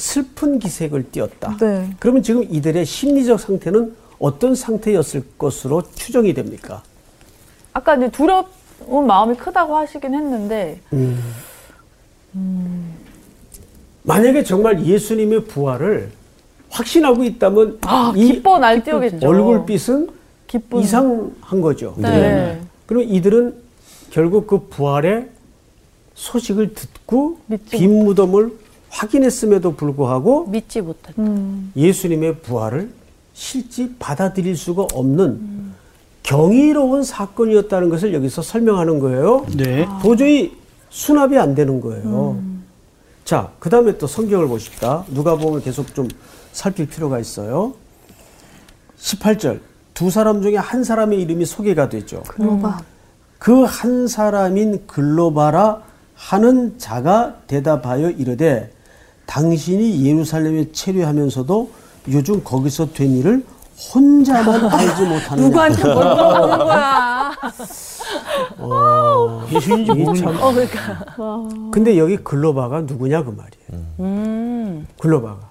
슬픈 0.02 0.59
기색을 0.59 1.12
띠었다. 1.12 1.56
네. 1.61 1.90
그러면 2.00 2.25
지금 2.25 2.42
이들의 2.42 2.85
심리적 2.85 3.38
상태는 3.38 3.94
어떤 4.18 4.56
상태였을 4.56 5.23
것으로 5.38 5.82
추정이 5.94 6.35
됩니까? 6.35 6.82
아까 7.73 7.94
이제 7.94 8.11
두려운 8.11 9.06
마음이 9.06 9.37
크다고 9.37 9.76
하시긴 9.76 10.12
했는데 10.12 10.80
만약에 14.02 14.42
정말 14.42 14.85
예수님의 14.85 15.44
부활을 15.44 16.11
확신하고 16.68 17.23
있다면 17.23 17.78
아, 17.82 18.12
이 18.16 18.26
기뻐 18.26 18.59
날뛰겠죠. 18.59 19.28
얼굴빛은 19.28 20.09
기쁜 20.49 20.80
이상한 20.80 21.61
거죠. 21.61 21.94
네. 21.97 22.61
그럼 22.87 23.04
이들은 23.04 23.54
결국 24.11 24.49
그 24.49 24.66
부활의 24.66 25.28
소식을 26.14 26.75
듣고 26.75 27.38
빈 27.71 28.04
무덤을 28.04 28.62
확인했음에도 28.93 29.75
불구하고 29.75 30.47
믿지 30.49 30.81
못한다. 30.83 31.21
음. 31.23 31.73
예수님의 31.75 32.41
부활을 32.41 32.91
실제 33.33 33.89
받아들일 33.99 34.57
수가 34.57 34.87
없는 34.93 35.73
경이로운 36.23 37.03
사건이었다는 37.03 37.89
것을 37.89 38.13
여기서 38.15 38.43
설명하는 38.43 38.99
거예요. 39.01 39.47
네. 39.57 39.89
도저히 40.03 40.57
수납이 40.91 41.39
안 41.39 41.55
되는 41.55 41.81
거예요. 41.81 42.39
자, 43.25 43.51
그 43.59 43.71
다음에 43.71 43.97
또 43.97 44.07
성경을 44.07 44.47
보십시다. 44.47 45.05
누가 45.09 45.37
보면 45.37 45.63
계속 45.63 45.95
좀 45.95 46.07
살필 46.53 46.87
필요가 46.89 47.19
있어요. 47.19 47.73
18절. 48.99 49.61
두 49.95 50.11
사람 50.11 50.43
중에 50.43 50.57
한 50.57 50.85
사람의 50.85 51.21
이름이 51.23 51.45
소개가 51.47 51.89
되죠. 51.89 52.23
글로바 52.29 52.81
그 53.39 53.65
한 53.65 54.07
사람인 54.07 54.87
글로바라 54.87 55.83
하는 56.15 56.79
자가 56.79 57.37
대답하여 57.47 58.11
이르되 58.11 58.71
당신이 59.33 60.05
예루살렘에 60.07 60.71
체류하면서도 60.73 61.71
요즘 62.09 62.45
거기서 62.45 62.93
된 62.93 63.17
일을 63.17 63.43
혼자만 63.95 64.67
알지 64.69 65.02
못하느냐. 65.04 65.49
누구한테 65.49 65.83
뭘 65.85 65.95
물어보는 65.95 66.59
거야? 66.59 67.33
예수인지 69.50 69.93
이게 69.93 70.04
모르니까. 70.04 70.33
참- 70.33 70.43
어, 70.43 70.52
그러니까. 70.52 71.71
근데 71.71 71.97
여기 71.99 72.19
글로바가 72.19 72.83
누구냐 72.83 73.25
그 73.25 73.30
말이에요. 73.30 73.87
음. 74.00 74.87
글로바가. 75.00 75.50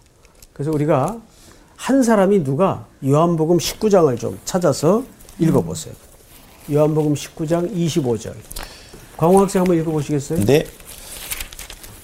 그래서 0.53 0.69
우리가 0.71 1.17
한 1.75 2.03
사람이 2.03 2.43
누가 2.43 2.85
요한복음 3.03 3.57
19장을 3.57 4.15
좀 4.19 4.37
찾아서 4.45 5.03
읽어보세요. 5.39 5.95
요한복음 6.71 7.15
19장 7.15 7.73
25절. 7.75 8.33
광호 9.17 9.39
학생 9.39 9.61
한번 9.61 9.77
읽어보시겠어요? 9.79 10.37
근데 10.37 10.65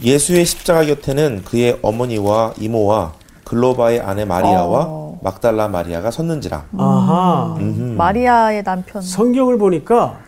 예수의 0.03 0.45
십자가 0.45 0.85
곁에는 0.85 1.43
그의 1.43 1.79
어머니와 1.81 2.53
이모와 2.59 3.13
글로바의 3.43 4.01
아내 4.01 4.25
마리아와 4.25 4.85
어. 4.87 5.19
막달라 5.23 5.67
마리아가 5.67 6.11
섰는지라. 6.11 6.65
아하. 6.77 7.57
마리아의 7.59 8.63
남편 8.63 9.01
성경을 9.01 9.57
보니까 9.57 10.19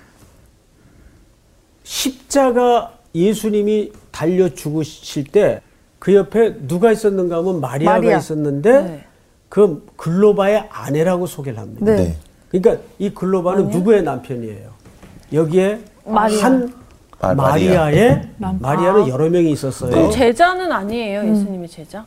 십자가 1.83 2.93
예수님이 3.13 3.91
달려 4.11 4.49
죽으실 4.53 5.25
때 5.25 5.61
그 5.99 6.15
옆에 6.15 6.55
누가 6.65 6.91
있었는가 6.93 7.37
하면 7.39 7.59
마리아가 7.59 7.97
마리아. 7.97 8.17
있었는데 8.17 8.81
네. 8.81 9.03
그 9.49 9.85
글로바의 9.97 10.69
아내라고 10.71 11.27
소개를 11.27 11.59
합니다. 11.59 11.85
네. 11.85 12.15
그러니까 12.49 12.81
이 12.97 13.09
글로바는 13.09 13.67
누구의 13.69 14.03
남편이에요? 14.03 14.69
여기에 15.33 15.79
마리아. 16.05 16.45
한 16.45 16.73
아, 16.73 16.79
마 17.21 17.55
리아의 17.55 18.29
남편. 18.37 18.59
마리아는 18.61 19.07
여러 19.09 19.29
명이 19.29 19.51
있었어요. 19.51 19.91
그럼 19.91 20.11
제자는 20.11 20.71
아니에요, 20.71 21.29
예수님의 21.29 21.67
제자? 21.67 22.05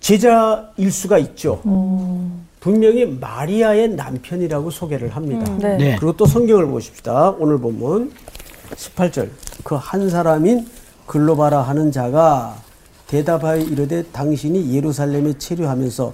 제자일 0.00 0.92
수가 0.92 1.18
있죠. 1.18 1.60
분명히 2.60 3.04
마리아의 3.06 3.90
남편이라고 3.90 4.70
소개를 4.70 5.10
합니다. 5.10 5.50
네. 5.58 5.76
네. 5.76 5.96
그리고 5.98 6.16
또 6.16 6.26
성경을 6.26 6.66
보십시다. 6.66 7.30
오늘 7.38 7.58
본문 7.58 8.12
18절. 8.74 9.28
그 9.64 9.74
한 9.76 10.08
사람인 10.08 10.66
글로바라 11.06 11.62
하는 11.62 11.90
자가 11.90 12.56
대답하여 13.08 13.60
이르되 13.62 14.04
당신이 14.12 14.74
예루살렘에 14.74 15.38
체류하면서 15.38 16.12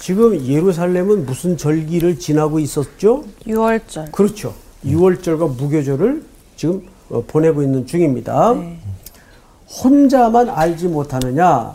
지금 0.00 0.44
예루살렘은 0.44 1.24
무슨 1.26 1.56
절기를 1.56 2.18
지나고 2.18 2.58
있었죠? 2.60 3.24
6월절. 3.46 4.10
그렇죠. 4.12 4.54
6월절과 4.84 5.56
무교절을 5.56 6.22
지금 6.56 6.82
어, 6.86 6.93
보내고 7.26 7.62
있는 7.62 7.86
중입니다. 7.86 8.54
혼자만 9.82 10.48
알지 10.50 10.88
못하느냐? 10.88 11.74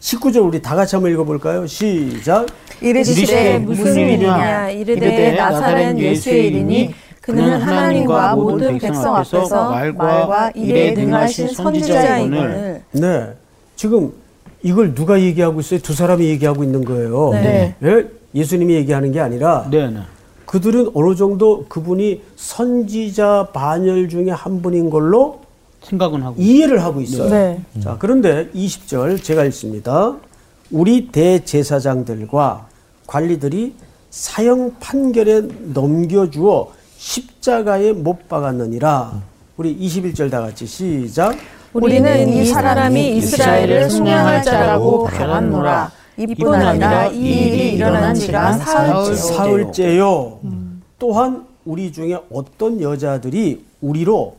19절 0.00 0.46
우리 0.46 0.62
다 0.62 0.74
같이 0.74 0.96
한번 0.96 1.12
읽어볼까요? 1.12 1.66
시작. 1.66 2.46
이르시되 2.80 3.58
무슨 3.58 3.94
일이냐 3.94 4.70
이르되 4.70 5.32
나사렛 5.32 5.98
예수의 5.98 6.46
일이니 6.46 6.94
그는 7.20 7.60
하나님과 7.60 8.34
모든 8.34 8.78
백성 8.78 9.16
앞에서 9.16 9.92
말과 9.92 10.50
일에 10.54 10.92
능하신 10.92 11.48
선지자이거늘 11.48 12.82
네. 12.92 13.26
지금 13.76 14.12
이걸 14.62 14.94
누가 14.94 15.20
얘기하고 15.20 15.60
있어요? 15.60 15.80
두 15.80 15.92
사람이 15.92 16.24
얘기하고 16.26 16.64
있는 16.64 16.84
거예요. 16.84 17.30
네. 17.32 17.74
예? 17.82 18.06
예수님이 18.34 18.74
얘기하는 18.74 19.12
게 19.12 19.20
아니라 19.20 19.66
네, 19.70 19.90
네. 19.90 20.00
그들은 20.50 20.90
어느 20.94 21.14
정도 21.14 21.64
그분이 21.68 22.22
선지자 22.34 23.50
반열 23.52 24.08
중에 24.08 24.30
한 24.30 24.60
분인 24.60 24.90
걸로 24.90 25.42
생각은 25.84 26.22
하고. 26.22 26.34
이해를 26.42 26.82
하고 26.82 27.00
있어요. 27.00 27.30
네. 27.30 27.62
자, 27.80 27.96
그런데 28.00 28.50
20절 28.52 29.22
제가 29.22 29.44
읽습니다. 29.44 30.16
우리 30.72 31.06
대제사장들과 31.12 32.66
관리들이 33.06 33.74
사형 34.10 34.74
판결에 34.80 35.42
넘겨주어 35.72 36.72
십자가에 36.96 37.92
못 37.92 38.28
박았느니라. 38.28 39.22
우리 39.56 39.78
21절 39.78 40.32
다 40.32 40.40
같이 40.40 40.66
시작. 40.66 41.36
우리는 41.72 42.28
이 42.28 42.44
사람이 42.44 43.18
이스라엘을 43.18 43.88
순양할 43.88 44.42
자라고 44.42 45.04
박았노라 45.04 45.99
이뿐 46.28 46.54
아니라 46.54 47.06
이 47.06 47.18
일이 47.18 47.74
일어난 47.74 48.14
지가 48.14 48.52
사흘째 48.58 49.14
사흘째요. 49.14 50.40
또한 50.98 51.46
우리 51.64 51.92
중에 51.92 52.18
어떤 52.30 52.80
여자들이 52.80 53.64
우리로 53.80 54.36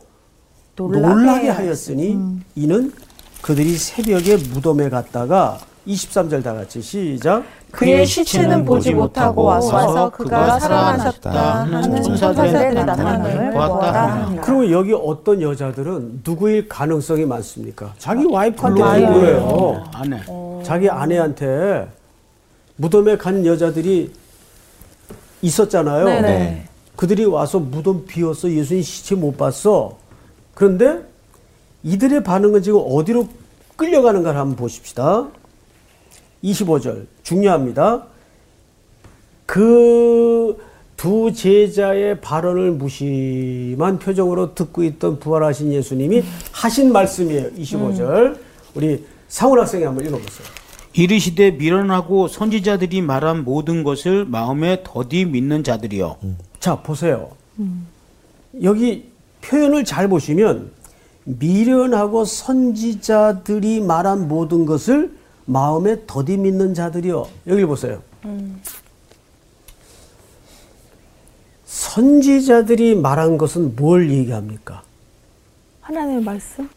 놀라게, 0.76 1.48
하였으니 1.48 2.18
이는 2.54 2.92
그들이 3.40 3.76
새벽에 3.76 4.36
무덤에 4.36 4.88
갔다가 4.88 5.58
23절 5.86 6.42
다 6.42 6.54
같이 6.54 6.80
시작. 6.80 7.42
그의 7.70 8.06
시체는 8.06 8.64
보지 8.64 8.92
못하고 8.94 9.42
와서 9.44 10.10
그가 10.10 10.58
살아나셨다 10.58 11.64
하는 11.64 12.02
천사들의 12.02 12.74
나타남을 12.74 13.52
보았다. 13.52 14.30
그리고 14.42 14.70
여기 14.70 14.92
어떤 14.92 15.40
여자들은 15.42 16.22
누구일 16.24 16.68
가능성이 16.68 17.24
많습니까? 17.24 17.94
자기 17.98 18.24
와이프한테 18.26 18.80
간. 18.82 19.06
거예요. 19.06 19.84
안에. 19.92 20.20
자기 20.62 20.88
아내한테 20.88 21.88
무덤에 22.76 23.16
간 23.16 23.44
여자들이 23.44 24.12
있었잖아요. 25.40 26.04
네네. 26.04 26.68
그들이 26.94 27.24
와서 27.24 27.58
무덤 27.58 28.04
비었어. 28.06 28.50
예수님 28.50 28.82
시체 28.82 29.14
못 29.14 29.36
봤어. 29.36 29.96
그런데 30.54 31.00
이들의 31.82 32.22
반응은 32.22 32.62
지금 32.62 32.80
어디로 32.86 33.26
끌려가는 33.76 34.22
걸 34.22 34.36
한번 34.36 34.54
보십시다. 34.56 35.26
25절 36.42 37.06
중요합니다. 37.22 38.06
그 39.46 40.72
두 41.02 41.32
제자의 41.32 42.20
발언을 42.20 42.70
무심한 42.70 43.98
표정으로 43.98 44.54
듣고 44.54 44.84
있던 44.84 45.18
부활하신 45.18 45.72
예수님이 45.72 46.22
하신 46.52 46.92
말씀이에요. 46.92 47.50
25절. 47.54 48.38
우리 48.76 49.04
상훈 49.26 49.58
학생이 49.58 49.82
한번 49.82 50.06
읽어보세요. 50.06 50.46
이르시되 50.92 51.50
미련하고 51.50 52.28
선지자들이 52.28 53.02
말한 53.02 53.42
모든 53.42 53.82
것을 53.82 54.26
마음에 54.26 54.84
더디 54.84 55.24
믿는 55.24 55.64
자들이여. 55.64 56.18
자, 56.60 56.76
보세요. 56.76 57.32
여기 58.62 59.10
표현을 59.40 59.84
잘 59.84 60.06
보시면 60.06 60.70
미련하고 61.24 62.24
선지자들이 62.24 63.80
말한 63.80 64.28
모든 64.28 64.66
것을 64.66 65.16
마음에 65.44 65.96
더디 66.06 66.36
믿는 66.36 66.74
자들이요. 66.74 67.26
여기 67.48 67.64
보세요. 67.64 68.02
선지자들이 71.64 72.94
말한 72.96 73.38
것은 73.38 73.74
뭘 73.76 74.10
얘기합니까? 74.10 74.82
하나님의 75.80 76.22
말씀? 76.22 76.68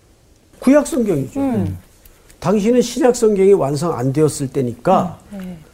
구약 0.60 0.88
성경이죠. 0.88 1.40
당신은 2.40 2.82
신약 2.82 3.16
성경이 3.16 3.54
완성 3.54 3.94
안 3.98 4.12
되었을 4.12 4.50
때니까 4.50 5.20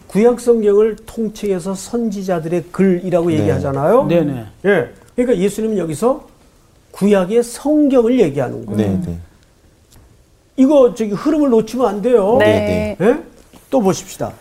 구약 0.08 0.39
성경을 0.39 0.97
통칭해서 1.06 1.73
선지자들의 1.73 2.65
글이라고 2.71 3.32
얘기하잖아요. 3.32 4.08
네네. 4.08 4.45
예. 4.65 4.93
그러니까 5.15 5.38
예수님은 5.38 5.77
여기서 5.77 6.27
구약의 6.91 7.43
성경을 7.43 8.19
얘기하는 8.19 8.65
거예요. 8.65 8.77
네, 8.77 9.01
네. 9.06 9.19
이거 10.57 10.93
저기 10.93 11.11
흐름을 11.11 11.49
놓치면 11.49 11.87
안 11.87 12.01
돼요. 12.01 12.37
네. 12.39 12.95
예? 12.99 13.23
또 13.69 13.81
보십시다. 13.81 14.33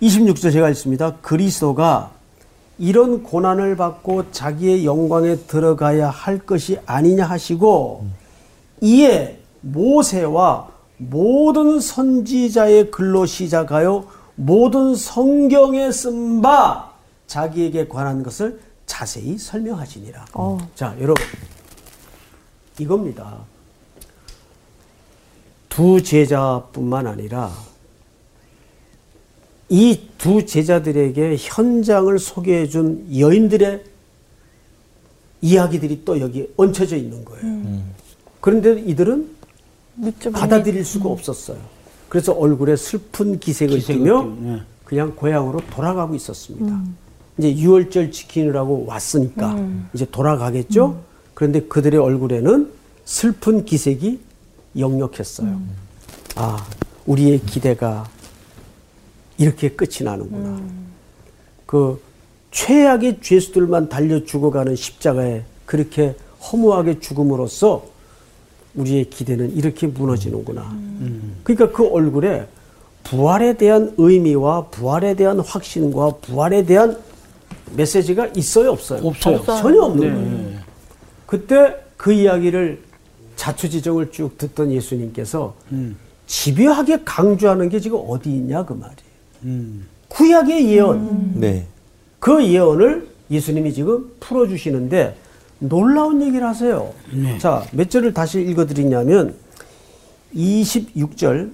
26절 0.00 0.52
제가 0.52 0.68
읽습니다. 0.70 1.16
그리스도가 1.22 2.10
이런 2.78 3.22
고난을 3.22 3.76
받고 3.76 4.32
자기의 4.32 4.84
영광에 4.84 5.36
들어가야 5.36 6.10
할 6.10 6.38
것이 6.38 6.78
아니냐 6.86 7.24
하시고 7.24 8.06
이에 8.80 9.38
모세와 9.60 10.68
모든 10.98 11.78
선지자의 11.80 12.90
글로 12.90 13.26
시작하여 13.26 14.06
모든 14.34 14.94
성경에 14.94 15.90
쓴 15.92 16.40
바 16.42 16.90
자기에게 17.26 17.88
관한 17.88 18.22
것을 18.22 18.60
자세히 18.86 19.38
설명하시니라. 19.38 20.24
자, 20.74 20.94
여러분. 21.00 21.24
이겁니다. 22.78 23.38
두 25.72 26.02
제자뿐만 26.02 27.06
아니라 27.06 27.50
이 29.70 29.98
두 30.18 30.44
제자들에게 30.46 31.36
현장을 31.38 32.16
소개해 32.18 32.68
준 32.68 33.06
여인들의 33.18 33.82
이야기들이 35.40 36.02
또 36.04 36.20
여기 36.20 36.46
얹혀져 36.56 36.96
있는 36.96 37.24
거예요. 37.24 37.82
그런데 38.40 38.78
이들은 38.80 39.28
받아들일 40.32 40.84
수가 40.84 41.08
없었어요. 41.08 41.56
그래서 42.08 42.32
얼굴에 42.34 42.76
슬픈 42.76 43.40
기색을 43.40 43.76
기색을 43.78 43.98
띠며 44.04 44.22
띠- 44.22 44.42
네. 44.44 44.60
그냥 44.84 45.16
고향으로 45.16 45.60
돌아가고 45.70 46.14
있었습니다. 46.14 46.82
이제 47.38 47.56
유월절 47.56 48.12
지키느라고 48.12 48.84
왔으니까 48.86 49.58
이제 49.94 50.06
돌아가겠죠. 50.12 51.00
그런데 51.34 51.62
그들의 51.62 51.98
얼굴에는 51.98 52.70
슬픈 53.06 53.64
기색이 53.64 54.20
역력했어요. 54.78 55.60
아, 56.36 56.66
우리의 57.06 57.40
기대가 57.40 58.08
이렇게 59.38 59.70
끝이 59.70 60.04
나는구나. 60.04 60.60
그 61.66 62.00
최악의 62.50 63.20
죄수들만 63.22 63.88
달려 63.88 64.24
죽어가는 64.24 64.76
십자가에 64.76 65.42
그렇게 65.66 66.14
허무하게 66.40 67.00
죽음으로써 67.00 67.84
우리의 68.74 69.10
기대는 69.10 69.54
이렇게 69.56 69.86
무너지는구나. 69.86 70.76
그러니까 71.44 71.76
그 71.76 71.88
얼굴에 71.88 72.46
부활에 73.04 73.54
대한 73.54 73.92
의미와 73.96 74.66
부활에 74.66 75.14
대한 75.14 75.40
확신과 75.40 76.16
부활에 76.22 76.64
대한 76.64 76.96
메시지가 77.74 78.28
있어요, 78.36 78.72
없어요? 78.72 79.06
없어요. 79.06 79.42
전혀 79.44 79.82
없는 79.82 80.08
네. 80.08 80.14
거예요. 80.14 80.58
그때 81.26 81.76
그 81.96 82.12
이야기를 82.12 82.82
자초지종을 83.42 84.12
쭉 84.12 84.38
듣던 84.38 84.70
예수님께서 84.70 85.54
음. 85.72 85.96
집요하게 86.26 87.00
강조하는 87.04 87.68
게 87.68 87.80
지금 87.80 88.00
어디 88.06 88.30
있냐 88.30 88.64
그 88.64 88.72
말이에요. 88.72 88.96
음. 89.42 89.86
구약의 90.06 90.68
예언. 90.68 91.40
네. 91.40 91.66
그 92.20 92.44
예언을 92.44 93.08
예수님이 93.32 93.72
지금 93.72 94.12
풀어주시는데 94.20 95.16
놀라운 95.58 96.22
얘기를 96.22 96.46
하세요. 96.46 96.92
네. 97.12 97.36
자, 97.38 97.64
몇 97.72 97.90
절을 97.90 98.14
다시 98.14 98.40
읽어드리냐면 98.40 99.34
26절 100.34 101.50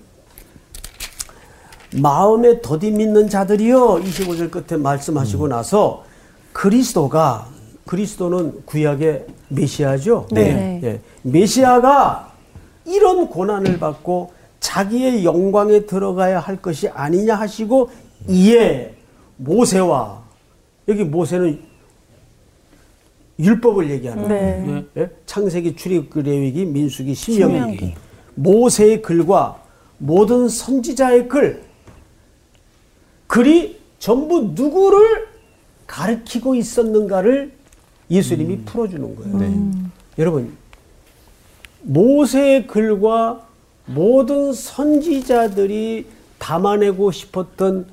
마음에 2.03 2.61
더디 2.61 2.91
믿는 2.91 3.31
자들이요 3.31 4.03
25절 4.03 4.51
끝에 4.51 4.79
말씀하시고 4.79 5.49
나서 5.49 6.05
그리스도가 6.53 7.49
그리스도는 7.89 8.67
구약의 8.67 9.25
메시아죠. 9.49 10.29
네. 10.31 10.79
예. 10.85 11.01
메시아가 11.23 12.35
이런 12.85 13.29
고난을 13.29 13.79
받고 13.79 14.31
자기의 14.61 15.25
영광에 15.25 15.87
들어가야 15.87 16.39
할 16.39 16.61
것이 16.61 16.89
아니냐 16.89 17.35
하시고 17.37 17.91
이에 18.29 18.95
모세와 19.39 20.23
여기 20.87 21.03
모세는 21.03 21.63
율법을 23.39 23.89
얘기하는. 23.91 24.29
네. 24.29 24.85
예? 24.99 25.11
창세기, 25.25 25.75
출애굽, 25.75 26.25
레위기, 26.25 26.67
민수기, 26.67 27.15
신명기. 27.15 27.55
신명기. 27.55 27.95
모세의 28.35 29.01
글과 29.01 29.63
모든 29.97 30.51
선지자의 30.51 31.29
글, 31.29 31.63
글이 33.29 33.81
전부 33.99 34.53
누구를 34.55 35.27
가르치고 35.87 36.55
있었는가를 36.55 37.58
예수님이 38.11 38.59
풀어주는 38.65 39.17
거예요. 39.17 39.73
여러분, 40.19 40.53
모세의 41.83 42.67
글과 42.67 43.47
모든 43.87 44.53
선지자들이 44.53 46.07
담아내고 46.39 47.11
싶었던 47.11 47.87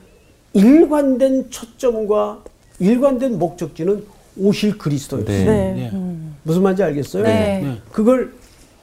일관된 0.54 1.50
초점과 1.50 2.44
일관된 2.80 3.38
목적지는 3.40 4.06
오실 4.38 4.78
그리스도였어요. 4.78 5.46
네. 5.46 5.74
네. 5.74 5.92
무슨 6.44 6.64
말인지 6.64 6.84
알겠어요? 6.84 7.24
네. 7.24 7.62
네. 7.64 7.78
그걸 7.92 8.34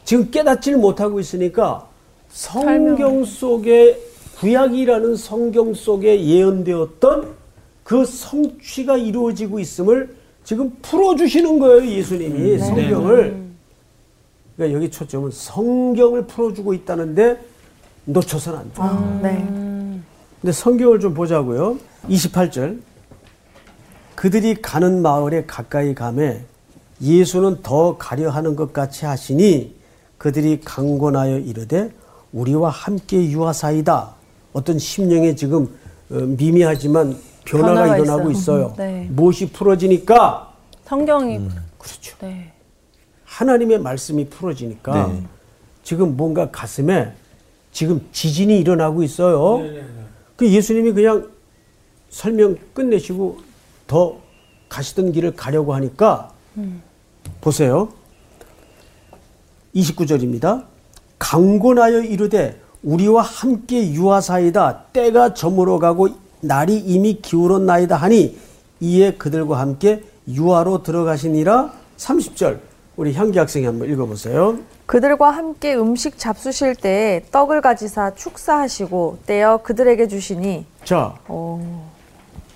지금 0.05 0.31
깨닫지를 0.31 0.79
못하고 0.79 1.21
있으니까 1.21 1.87
성경 2.31 3.25
속에 3.25 4.01
구약이라는 4.39 5.17
성경 5.17 5.75
속에 5.75 6.25
예언되었던 6.25 7.29
그 7.85 8.05
성취가 8.05 8.97
이루어지고 8.97 9.61
있음을 9.61 10.15
지금 10.45 10.71
풀어주시는 10.83 11.59
거예요, 11.59 11.87
예수님이 11.87 12.59
성경을. 12.59 13.43
그러니까 14.57 14.77
여기 14.77 14.91
초점은 14.91 15.31
성경을 15.31 16.27
풀어주고 16.27 16.75
있다는데 16.75 17.39
놓쳐서는 18.05 18.59
안 18.59 18.73
돼요. 18.73 18.85
아, 18.85 19.21
네. 19.23 19.49
근데 20.41 20.53
성경을 20.53 21.01
좀 21.01 21.15
보자고요. 21.15 21.79
28절. 22.09 22.81
그들이 24.15 24.61
가는 24.61 25.01
마을에 25.03 25.45
가까이 25.47 25.95
가매 25.95 26.43
예수는 27.01 27.63
더 27.63 27.97
가려 27.97 28.31
하는 28.31 28.55
것 28.55 28.73
같이 28.73 29.05
하시니 29.05 29.75
그들이 30.19 30.61
강권하여 30.61 31.39
이르되 31.39 31.91
우리와 32.33 32.71
함께 32.71 33.31
유하사이다. 33.31 34.15
어떤 34.53 34.79
심령에 34.79 35.35
지금 35.35 35.65
어, 36.11 36.15
미미하지만 36.15 37.17
변화가, 37.45 37.75
변화가 37.75 37.97
일어나고 37.99 38.31
있어요. 38.31 38.73
있어요. 38.73 38.75
네. 38.77 39.09
무엇이 39.11 39.51
풀어지니까 39.51 40.53
성경이 40.85 41.49
그렇죠. 41.79 42.17
네. 42.21 42.53
하나님의 43.25 43.79
말씀이 43.81 44.29
풀어지니까 44.29 45.07
네. 45.09 45.23
지금 45.83 46.17
뭔가 46.17 46.51
가슴에 46.51 47.13
지금 47.73 48.07
지진이 48.13 48.59
일어나고 48.61 49.03
있어요. 49.03 49.63
그 50.37 50.49
예수님이 50.49 50.93
그냥 50.93 51.31
설명 52.11 52.57
끝내시고 52.75 53.39
더 53.87 54.19
가시던 54.69 55.13
길을 55.13 55.35
가려고 55.35 55.75
하니까 55.75 56.31
보세요. 57.41 57.89
29절입니다. 59.75 60.67
강권하여 61.19 62.03
이르되 62.03 62.61
우리와 62.83 63.23
함께 63.23 63.93
유하사이다 63.93 64.85
때가 64.93 65.35
저물어 65.35 65.79
가고 65.79 66.09
날이 66.43 66.77
이미 66.77 67.21
기울었나이다 67.23 67.97
하니 67.97 68.37
이에 68.81 69.13
그들과 69.13 69.61
함께 69.61 70.03
유하로 70.29 70.83
들어가시니라 70.83 71.73
30절 71.97 72.59
우리 72.97 73.15
향기 73.15 73.39
학생이 73.39 73.65
한번 73.65 73.89
읽어보세요. 73.91 74.59
그들과 74.87 75.31
함께 75.31 75.75
음식 75.75 76.19
잡수실 76.19 76.75
때 76.75 77.25
떡을 77.31 77.61
가지사 77.63 78.15
축사하시고 78.15 79.19
떼어 79.25 79.59
그들에게 79.63 80.09
주시니 80.09 80.67
자, 80.85 81.15
어, 81.29 81.91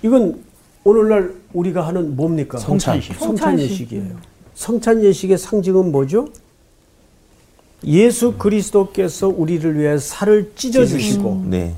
이건 0.03 0.43
오늘날 0.83 1.33
우리가 1.53 1.87
하는 1.87 2.15
뭡니까? 2.15 2.57
성찬식. 2.57 3.15
성찬 3.15 3.59
예식이에요. 3.59 4.15
성찬 4.53 5.03
예식의 5.03 5.37
상징은 5.37 5.91
뭐죠? 5.91 6.27
예수 7.85 8.33
그리스도께서 8.33 9.27
우리를 9.27 9.79
위해 9.79 9.97
살을 9.97 10.51
찢어 10.55 10.85
주시고 10.85 11.43
네. 11.45 11.73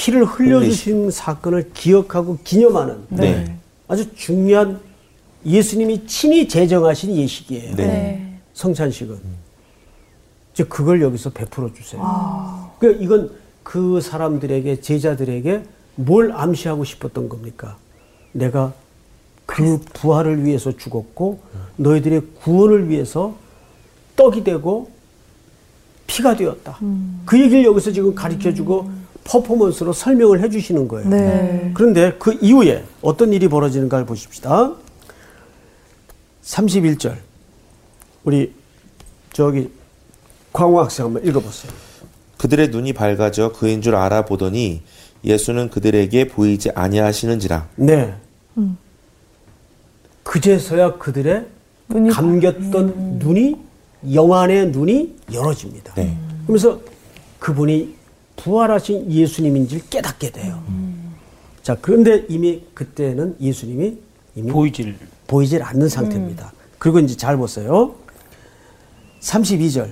피를 0.00 0.24
흘려 0.24 0.64
주신 0.64 1.10
사건을 1.10 1.72
기억하고 1.74 2.38
기념하는 2.42 3.04
네. 3.10 3.54
아주 3.86 4.14
중요한 4.14 4.80
예수님이 5.44 6.06
친히 6.06 6.48
제정하신 6.48 7.14
예식이에요. 7.16 7.76
네. 7.76 8.38
성찬식은. 8.54 9.18
이제 10.54 10.64
그걸 10.64 11.02
여기서 11.02 11.28
베풀어 11.28 11.70
주세요. 11.74 12.00
그러니까 12.78 13.04
이건 13.04 13.30
그 13.62 14.00
사람들에게 14.00 14.80
제자들에게 14.80 15.64
뭘 15.96 16.32
암시하고 16.32 16.84
싶었던 16.84 17.28
겁니까? 17.28 17.76
내가 18.32 18.72
그 19.44 19.80
부활을 19.92 20.46
위해서 20.46 20.74
죽었고 20.74 21.40
너희들의 21.76 22.22
구원을 22.40 22.88
위해서 22.88 23.36
떡이 24.16 24.44
되고 24.44 24.90
피가 26.06 26.36
되었다. 26.36 26.78
그 27.26 27.38
얘기를 27.38 27.66
여기서 27.66 27.92
지금 27.92 28.14
가르쳐 28.14 28.54
주고 28.54 28.90
퍼포먼스로 29.24 29.92
설명을 29.92 30.42
해 30.42 30.48
주시는 30.48 30.88
거예요. 30.88 31.08
네. 31.08 31.70
그런데 31.74 32.14
그 32.18 32.36
이후에 32.40 32.84
어떤 33.02 33.32
일이 33.32 33.48
벌어지는가를 33.48 34.06
보십시다. 34.06 34.74
31절. 36.42 37.16
우리 38.24 38.52
저기 39.32 39.70
광호 40.52 40.80
학생 40.80 41.06
한번 41.06 41.24
읽어보세요. 41.24 41.72
그들의 42.38 42.68
눈이 42.68 42.92
밝아져 42.94 43.52
그인 43.52 43.82
줄 43.82 43.94
알아보더니 43.94 44.82
예수는 45.24 45.70
그들에게 45.70 46.28
보이지 46.28 46.70
아니하시는지라. 46.70 47.68
네. 47.76 48.14
그제서야 50.22 50.94
그들의 50.94 51.46
눈이 51.88 52.10
감겼던 52.10 53.18
눈이 53.18 53.56
영안의 54.12 54.70
눈이 54.70 55.16
열어집니다. 55.32 55.94
네. 55.94 56.16
그러면서 56.46 56.80
그분이 57.38 57.99
부활하신 58.42 59.10
예수님인지를 59.10 59.84
깨닫게 59.90 60.30
돼요. 60.30 60.62
자, 61.62 61.76
그런데 61.80 62.24
이미 62.28 62.62
그때는 62.74 63.36
예수님이 63.40 63.98
이미 64.34 64.50
보이질 64.52 64.96
보이질 65.26 65.62
않는 65.62 65.88
상태입니다. 65.88 66.52
그리고 66.78 66.98
이제 66.98 67.16
잘 67.16 67.36
보세요. 67.36 67.94
32절. 69.20 69.90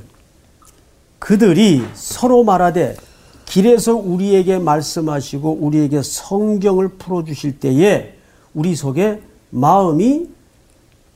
그들이 1.18 1.84
서로 1.94 2.44
말하되 2.44 2.96
길에서 3.44 3.94
우리에게 3.96 4.58
말씀하시고 4.58 5.58
우리에게 5.60 6.02
성경을 6.02 6.88
풀어 6.90 7.24
주실 7.24 7.58
때에 7.58 8.14
우리 8.54 8.74
속에 8.74 9.20
마음이 9.50 10.28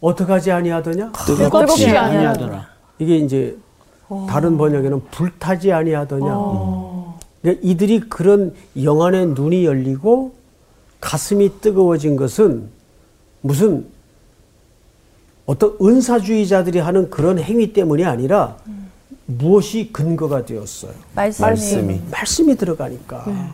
어떡하지 0.01 0.51
아니하더냐? 0.51 1.13
뜨겁지 1.27 1.87
아니하더라. 1.87 2.03
아니하더라. 2.03 2.69
이게 2.99 3.17
이제 3.19 3.57
다른 4.29 4.59
번역에는 4.59 5.01
불타지 5.11 5.73
아니하더냐. 5.73 6.92
그러니까 7.43 7.61
이들이 7.69 8.01
그런 8.01 8.55
영안의 8.81 9.29
눈이 9.29 9.65
열리고 9.65 10.35
가슴이 11.01 11.61
뜨거워진 11.61 12.17
것은 12.17 12.69
무슨 13.41 13.85
어떤 15.47 15.77
은사주의자들이 15.83 16.79
하는 16.79 17.11
그런 17.11 17.39
행위 17.41 17.73
때문이 17.73 18.05
아니라 18.05 18.57
무엇이 19.27 19.91
근거가 19.93 20.45
되었어요. 20.47 20.93
말씀이. 21.15 21.47
말씀이. 21.47 22.01
말씀이 22.11 22.57
들어가니까. 22.57 23.53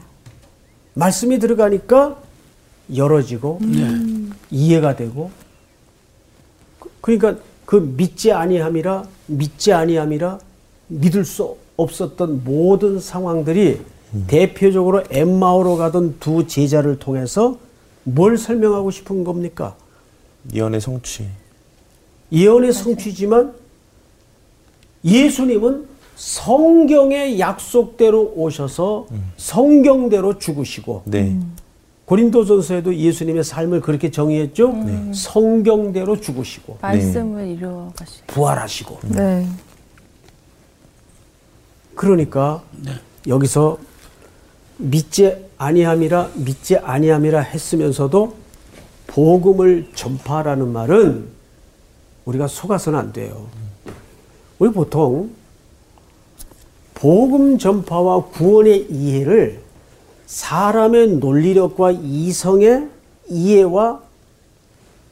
말씀이 0.95 1.39
들어가니까 1.39 2.21
열어지고 2.95 3.61
이해가 4.51 4.97
되고 4.97 5.31
그- 6.79 6.91
그러니까 7.01 7.37
그 7.65 7.77
믿지 7.77 8.33
아니함이라 8.33 9.05
믿지 9.27 9.73
아니함이라 9.73 10.39
믿을 10.89 11.25
수 11.25 11.57
없었던 11.79 12.43
모든 12.45 13.01
상황들이 13.01 13.81
대표적으로 14.27 15.05
엠마오로 15.11 15.77
가던 15.77 16.17
두 16.19 16.47
제자를 16.47 16.99
통해서 16.99 17.57
뭘 18.03 18.37
설명하고 18.37 18.91
싶은 18.91 19.25
겁니까? 19.25 19.77
예언의 20.53 20.81
성취. 20.81 21.27
예언의 22.33 22.73
성취지만 22.73 23.55
예수님은 25.05 25.87
성경의 26.17 27.39
약속대로 27.39 28.33
오셔서 28.35 29.07
성경대로 29.37 30.39
죽으시고 30.39 31.03
네. 31.05 31.39
고린도전서에도 32.07 32.97
예수님의 32.97 33.45
삶을 33.45 33.83
그렇게 33.83 34.11
정의했죠. 34.11 34.75
성경대로 35.15 36.19
죽으시고 36.21 36.79
말씀을 36.81 37.47
이루어 37.49 37.93
가시. 37.95 38.23
부활하시고 38.27 38.99
네. 39.11 39.47
그러니까 41.99 42.63
여기서 43.27 43.77
믿지 44.77 45.37
아니함이라 45.59 46.31
믿지 46.37 46.77
아니함이라 46.77 47.41
했으면서도 47.41 48.37
복음을 49.09 49.89
전파라는 49.95 50.69
말은 50.69 51.27
우리가 52.25 52.47
속아서는 52.47 52.97
안 52.97 53.13
돼요. 53.13 53.49
우리 54.61 54.71
보통 54.71 55.33
복음 56.95 57.59
전파와 57.59 58.27
구원의 58.27 58.87
이해를 58.91 59.61
사람의 60.27 61.17
논리력과 61.17 61.91
이성의 61.91 62.89
이해와 63.29 64.01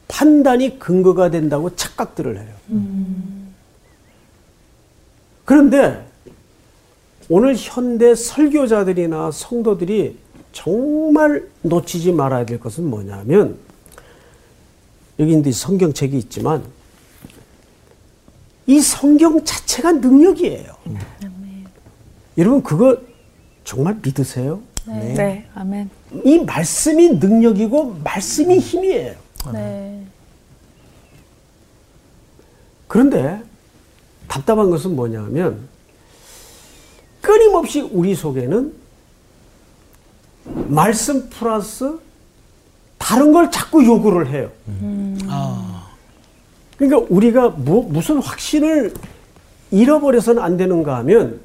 판단이 0.07 0.79
근거가 0.79 1.31
된다고 1.31 1.75
착각들을 1.75 2.39
해요. 2.39 2.55
그런데 5.45 6.06
오늘 7.29 7.55
현대 7.57 8.15
설교자들이나 8.15 9.31
성도들이 9.31 10.19
정말 10.53 11.49
놓치지 11.63 12.13
말아야 12.13 12.47
될 12.47 12.61
것은 12.61 12.85
뭐냐면 12.89 13.59
여기 15.19 15.35
이제 15.39 15.51
성경책이 15.51 16.17
있지만 16.19 16.65
이 18.67 18.81
성경 18.81 19.45
자체가 19.45 19.93
능력이에요. 19.93 20.75
여러분 22.39 22.63
그거 22.63 22.97
정말 23.65 23.99
믿으세요? 24.03 24.61
네. 24.87 25.49
아멘. 25.55 25.91
이 26.25 26.39
말씀이 26.39 27.11
능력이고 27.15 27.97
말씀이 28.05 28.59
힘이에요. 28.59 29.15
네. 29.53 30.07
그런데 32.87 33.43
답답한 34.29 34.71
것은 34.71 34.95
뭐냐면 34.95 35.69
끊임없이 37.27 37.81
우리 37.81 38.15
속에는 38.15 38.73
말씀 40.69 41.29
플러스 41.29 41.99
다른 42.99 43.33
걸 43.33 43.51
자꾸 43.51 43.85
요구를 43.85 44.29
해요. 44.29 44.49
아, 45.29 45.89
그러니까 46.79 47.05
우리가 47.13 47.49
뭐, 47.49 47.83
무슨 47.83 48.23
확신을 48.23 48.95
잃어버려서는 49.73 50.41
안 50.41 50.57
되는가 50.57 50.99
하면 50.99 51.41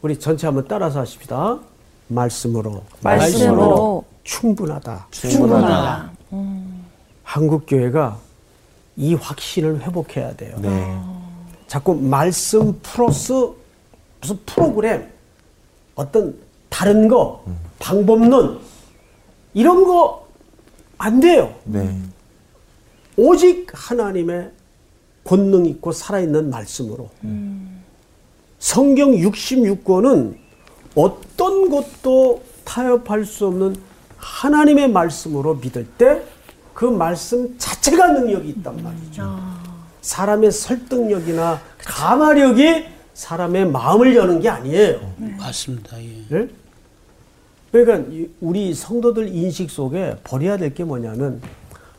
우리 0.00 0.18
전체 0.18 0.46
한번 0.46 0.64
따라서 0.66 1.00
하십시다. 1.00 1.58
말씀으로. 2.08 2.82
말씀으로 3.02 4.06
충분하다. 4.24 5.08
충분하다. 5.10 6.12
한국 7.24 7.64
교회가 7.66 8.16
이 8.96 9.12
확신을 9.14 9.82
회복해야 9.82 10.34
돼요. 10.34 10.56
네. 10.62 10.98
자꾸 11.66 11.94
말씀 11.94 12.78
플러스 12.82 13.32
무슨 14.20 14.38
프로그램, 14.46 15.15
어떤 15.96 16.36
다른 16.68 17.08
거, 17.08 17.44
방법론 17.80 18.60
이런 19.54 19.84
거 19.84 20.26
안 20.98 21.20
돼요. 21.20 21.54
네. 21.64 21.94
오직 23.16 23.66
하나님의 23.72 24.50
권능 25.24 25.66
있고 25.66 25.92
살아있는 25.92 26.50
말씀으로. 26.50 27.10
성경 28.58 29.10
66권은 29.12 30.36
어떤 30.94 31.68
것도 31.70 32.42
타협할 32.64 33.24
수 33.24 33.46
없는 33.46 33.76
하나님의 34.16 34.90
말씀으로 34.90 35.54
믿을 35.56 35.86
때 35.98 36.22
그 36.72 36.84
말씀 36.84 37.56
자체가 37.58 38.08
능력이 38.12 38.48
있단 38.50 38.82
말이죠. 38.82 39.38
사람의 40.02 40.52
설득력이나 40.52 41.58
감화력이 41.78 42.84
사람의 43.26 43.70
마음을 43.70 44.14
여는 44.14 44.40
게 44.40 44.48
아니에요. 44.50 45.00
맞습니다. 45.38 45.96
예. 46.02 46.24
예? 46.32 46.48
그러니까 47.72 48.10
이- 48.12 48.28
우리 48.42 48.74
성도들 48.74 49.28
인식 49.34 49.70
속에 49.70 50.16
버려야 50.22 50.58
될 50.58 50.74
게 50.74 50.84
뭐냐면 50.84 51.40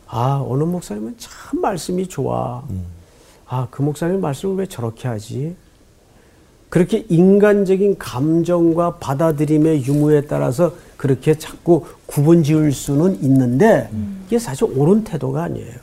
아 0.05 0.43
어느 0.47 0.63
목사님은 0.63 1.15
참 1.17 1.59
말씀이 1.59 2.07
좋아 2.07 2.63
아, 3.47 3.67
그 3.71 3.81
목사님 3.81 4.21
말씀을 4.21 4.57
왜 4.57 4.65
저렇게 4.67 5.07
하지? 5.07 5.55
그렇게 6.69 7.05
인간적인 7.09 7.97
감정과 7.97 8.95
받아들임의 8.97 9.85
유무에 9.87 10.21
따라서 10.21 10.73
그렇게 10.97 11.35
자꾸 11.37 11.85
구분 12.05 12.43
지을 12.43 12.71
수는 12.73 13.23
있는데 13.23 13.89
이게 14.27 14.37
사실 14.37 14.65
옳은 14.65 15.03
태도가 15.03 15.43
아니에요. 15.43 15.75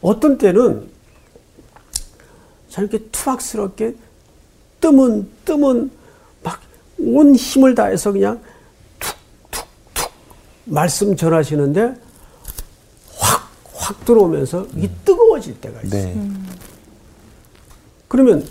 어떤 0.00 0.38
때는 0.38 0.88
저렇게 2.70 2.98
투박스럽게 3.10 3.94
뜸은 4.80 5.30
뜸은 5.44 5.90
막 6.42 6.70
온 7.02 7.34
힘을 7.34 7.74
다해서 7.74 8.12
그냥 8.12 8.40
툭툭툭 8.98 10.12
말씀 10.64 11.16
전하시는데 11.16 11.94
확확 13.16 14.04
들어오면서 14.04 14.66
이게 14.76 14.90
뜨거워질 15.04 15.60
때가 15.60 15.80
있어요. 15.82 16.04
네. 16.04 16.30
그러면 18.08 18.46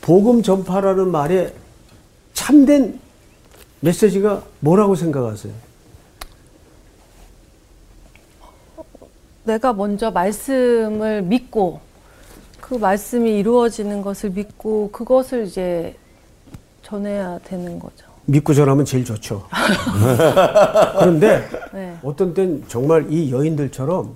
복음 0.00 0.42
전파라는 0.42 1.10
말에 1.10 1.54
참된 2.32 2.98
메시지가 3.80 4.42
뭐라고 4.60 4.94
생각하세요? 4.94 5.52
내가 9.44 9.72
먼저 9.72 10.10
말씀을 10.10 11.22
믿고 11.22 11.80
그 12.62 12.76
말씀이 12.76 13.38
이루어지는 13.38 14.02
것을 14.02 14.30
믿고 14.30 14.90
그것을 14.92 15.46
이제 15.46 15.96
전해야 16.82 17.40
되는 17.40 17.78
거죠. 17.80 18.06
믿고 18.24 18.54
전하면 18.54 18.84
제일 18.84 19.04
좋죠. 19.04 19.44
그런데 21.00 21.44
네. 21.74 21.98
어떤 22.04 22.32
땐 22.32 22.64
정말 22.68 23.12
이 23.12 23.32
여인들처럼 23.32 24.14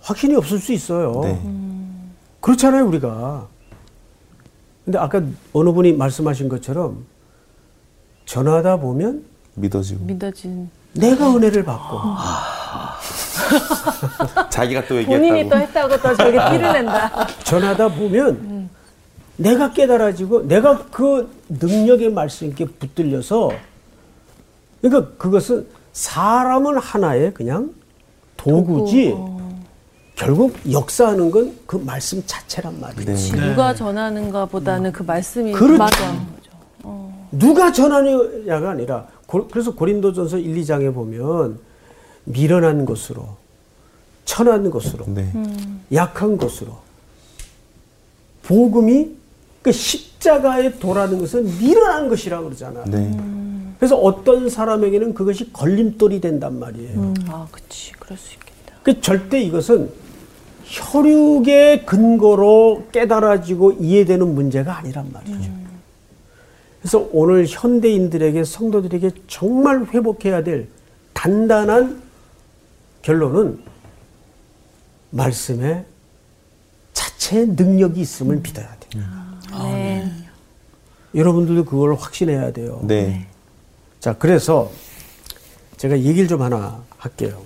확신이 0.00 0.36
없을 0.36 0.60
수 0.60 0.72
있어요. 0.72 1.20
네. 1.24 1.40
그렇잖아요, 2.40 2.86
우리가. 2.86 3.48
근데 4.84 4.98
아까 4.98 5.20
어느 5.52 5.72
분이 5.72 5.94
말씀하신 5.94 6.48
것처럼 6.48 7.04
전하다 8.24 8.76
보면 8.76 9.24
믿어지고 9.56 10.04
믿어진 10.04 10.70
내가 10.92 11.34
은혜를 11.34 11.64
받고 11.64 11.98
자기가 14.50 14.82
또 14.86 14.94
본인이 15.04 15.48
또 15.48 15.58
얘기했다고 15.58 15.92
했다고 15.92 15.96
또 16.02 16.16
저기 16.16 16.32
티를 16.50 16.72
낸다. 16.72 17.26
전하다 17.44 17.88
보면 17.88 18.70
내가 19.36 19.72
깨달아지고 19.72 20.46
내가 20.46 20.78
그 20.90 21.28
능력의 21.48 22.12
말씀께 22.12 22.66
붙들려서 22.66 23.50
그러니까 24.80 25.12
그것은 25.16 25.66
사람은 25.92 26.78
하나의 26.78 27.34
그냥 27.34 27.70
도구지 28.36 29.10
도구, 29.10 29.40
결국 30.16 30.56
역사하는 30.70 31.30
건 31.30 31.52
그 31.66 31.76
말씀 31.76 32.22
자체란 32.26 32.78
말이지. 32.80 33.32
네. 33.32 33.48
누가 33.48 33.74
전하는가 33.74 34.44
보다는 34.46 34.92
그 34.92 35.02
말씀이 35.02 35.52
그렇죠. 35.52 35.78
맞아. 35.78 36.14
누가 37.32 37.72
전하느냐가 37.72 38.70
아니라 38.70 39.06
고- 39.26 39.48
그래서 39.48 39.74
고린도전서 39.74 40.38
1, 40.38 40.54
2장에 40.60 40.94
보면 40.94 41.58
미련한 42.24 42.84
것으로 42.84 43.36
천한 44.24 44.70
것으로 44.70 45.04
네. 45.06 45.30
약한 45.92 46.36
것으로 46.36 46.78
복음이 48.42 49.10
그 49.62 49.72
십자가에 49.72 50.78
도라는 50.78 51.18
것은 51.18 51.44
미련한 51.58 52.08
것이라고 52.08 52.44
그러잖아요. 52.44 52.84
네. 52.86 53.18
그래서 53.78 53.96
어떤 53.96 54.48
사람에게는 54.48 55.14
그것이 55.14 55.52
걸림돌이 55.52 56.20
된단 56.20 56.58
말이에요. 56.58 57.14
아, 57.28 57.46
그치. 57.50 57.92
그럴 57.92 58.16
수 58.18 58.34
있겠다. 58.34 58.74
그 58.82 59.00
절대 59.00 59.40
이것은 59.42 59.90
혈육의 60.64 61.84
근거로 61.84 62.86
깨달아지고 62.92 63.72
이해되는 63.72 64.34
문제가 64.34 64.78
아니란 64.78 65.12
말이죠. 65.12 65.50
그래서 66.80 67.08
오늘 67.12 67.46
현대인들에게 67.46 68.44
성도들에게 68.44 69.10
정말 69.26 69.86
회복해야 69.86 70.42
될 70.44 70.68
단단한 71.14 72.02
결론은 73.04 73.62
말씀에 75.10 75.84
자체의 76.94 77.48
능력이 77.48 78.00
있음을 78.00 78.36
믿어야 78.38 78.74
돼요. 78.80 79.04
네. 79.62 80.10
여러분들도 81.14 81.66
그걸 81.66 81.94
확신해야 81.94 82.52
돼요. 82.52 82.80
네. 82.82 83.26
자, 84.00 84.14
그래서 84.14 84.72
제가 85.76 85.98
얘기를 85.98 86.26
좀 86.26 86.40
하나 86.40 86.82
할게요. 86.96 87.42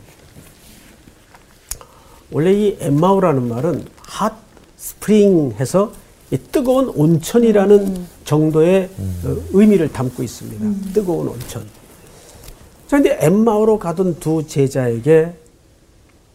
원래 2.30 2.52
이 2.52 2.76
엠마오라는 2.80 3.48
말은 3.48 3.84
핫 4.02 4.34
스프링 4.76 5.56
해서 5.58 5.92
이 6.30 6.38
뜨거운 6.38 6.88
온천이라는 6.88 8.06
정도의 8.24 8.90
어, 9.24 9.36
의미를 9.50 9.92
담고 9.92 10.22
있습니다. 10.22 10.92
뜨거운 10.92 11.26
온천. 11.28 11.66
자, 12.86 12.96
근데 12.96 13.18
엠마오로 13.20 13.80
가던 13.80 14.20
두 14.20 14.46
제자에게 14.46 15.34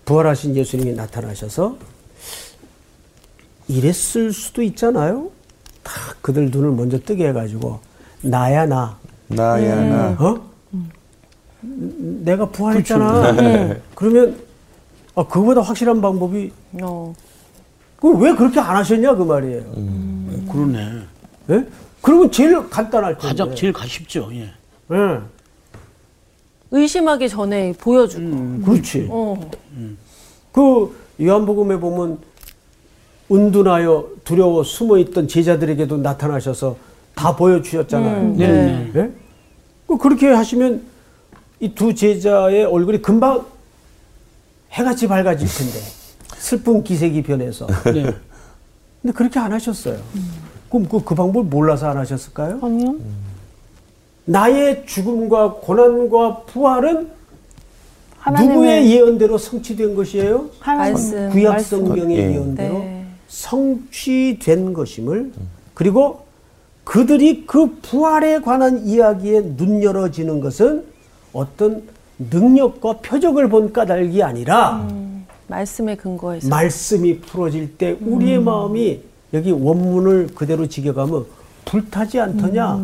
부활하신 0.06 0.56
예수님이 0.56 0.94
나타나셔서 0.94 1.78
이랬을 3.68 4.34
수도 4.34 4.62
있잖아요. 4.63 5.30
다 5.84 5.94
그들 6.22 6.50
눈을 6.52 6.72
먼저 6.72 7.00
뜨게 7.00 7.28
해가지고 7.30 7.80
나야 8.22 8.66
나. 8.66 8.98
나야 9.28 9.76
나. 9.82 10.08
어? 10.20 10.52
내가 11.62 12.50
부활했잖아. 12.50 13.78
그러면 13.96 14.38
아, 15.16 15.24
그거보다 15.26 15.62
확실한 15.62 16.02
방법이 16.02 16.52
어. 16.82 17.13
그럼 17.98 18.22
왜 18.22 18.36
그렇게 18.36 18.60
안 18.60 18.76
하셨냐 18.78 19.16
그 19.16 19.24
말이에요. 19.24 19.62
음. 19.78 20.48
그러네. 20.52 21.00
예? 21.52 21.68
그러면 22.02 22.30
제일 22.32 22.70
간단할 22.70 23.13
텐데. 23.13 23.28
가장 23.28 23.56
제일 23.56 23.72
가쉽죠. 23.72 24.30
예. 24.34 24.52
예. 24.92 25.20
의심하기 26.73 27.29
전에 27.29 27.71
보여주고. 27.79 28.23
음, 28.23 28.62
그렇지. 28.65 29.07
어. 29.09 29.39
그 30.51 30.95
요한복음에 31.21 31.79
보면 31.79 32.17
은둔하여 33.31 34.09
두려워 34.23 34.63
숨어 34.63 34.97
있던 34.97 35.27
제자들에게도 35.27 35.97
나타나셔서 35.97 36.75
다 37.15 37.36
보여주셨잖아요. 37.36 38.33
네. 38.38 38.91
예? 38.95 39.12
그 39.88 39.97
그렇게 39.97 40.27
하시면 40.27 40.81
이 41.59 41.69
두 41.75 41.93
제자의 41.95 42.65
얼굴이 42.65 43.01
금방 43.01 43.45
해같이 44.73 45.07
밝아질 45.07 45.47
텐데 45.47 45.79
슬픈 46.38 46.83
기색이 46.83 47.21
변해서. 47.23 47.67
네. 47.86 48.13
근데 49.01 49.13
그렇게 49.15 49.39
안 49.39 49.53
하셨어요. 49.53 49.97
그럼 50.69 50.88
그, 50.89 51.03
그 51.03 51.13
방법을 51.15 51.47
몰라서 51.49 51.88
안 51.88 51.97
하셨을까요? 51.97 52.59
아니요. 52.63 52.95
나의 54.25 54.86
죽음과 54.86 55.55
고난과 55.62 56.43
부활은 56.45 57.09
누구의 58.39 58.89
예언대로 58.91 59.38
성취된 59.38 59.95
것이에요? 59.95 60.49
말씀. 60.65 61.29
구약 61.29 61.51
말씀. 61.53 61.86
성경의 61.86 62.17
예. 62.17 62.31
예언대로 62.31 62.73
네. 62.79 63.05
성취된 63.27 64.73
것임을 64.73 65.31
그리고 65.73 66.21
그들이 66.86 67.45
그 67.45 67.77
부활에 67.81 68.39
관한 68.39 68.86
이야기에 68.86 69.55
눈 69.57 69.83
열어지는 69.83 70.39
것은 70.39 70.86
어떤 71.33 71.83
능력과 72.17 72.99
표적을 72.99 73.49
본 73.49 73.73
까닭이 73.73 74.21
아니라 74.23 74.88
말씀에 75.47 75.95
근거해서. 75.95 76.47
말씀이 76.47 77.19
풀어질 77.19 77.77
때 77.77 77.97
우리의 77.99 78.39
마음이 78.39 79.01
여기 79.33 79.51
원문을 79.51 80.29
그대로 80.36 80.67
지겨가면 80.67 81.25
불타지 81.65 82.19
않더냐. 82.19 82.79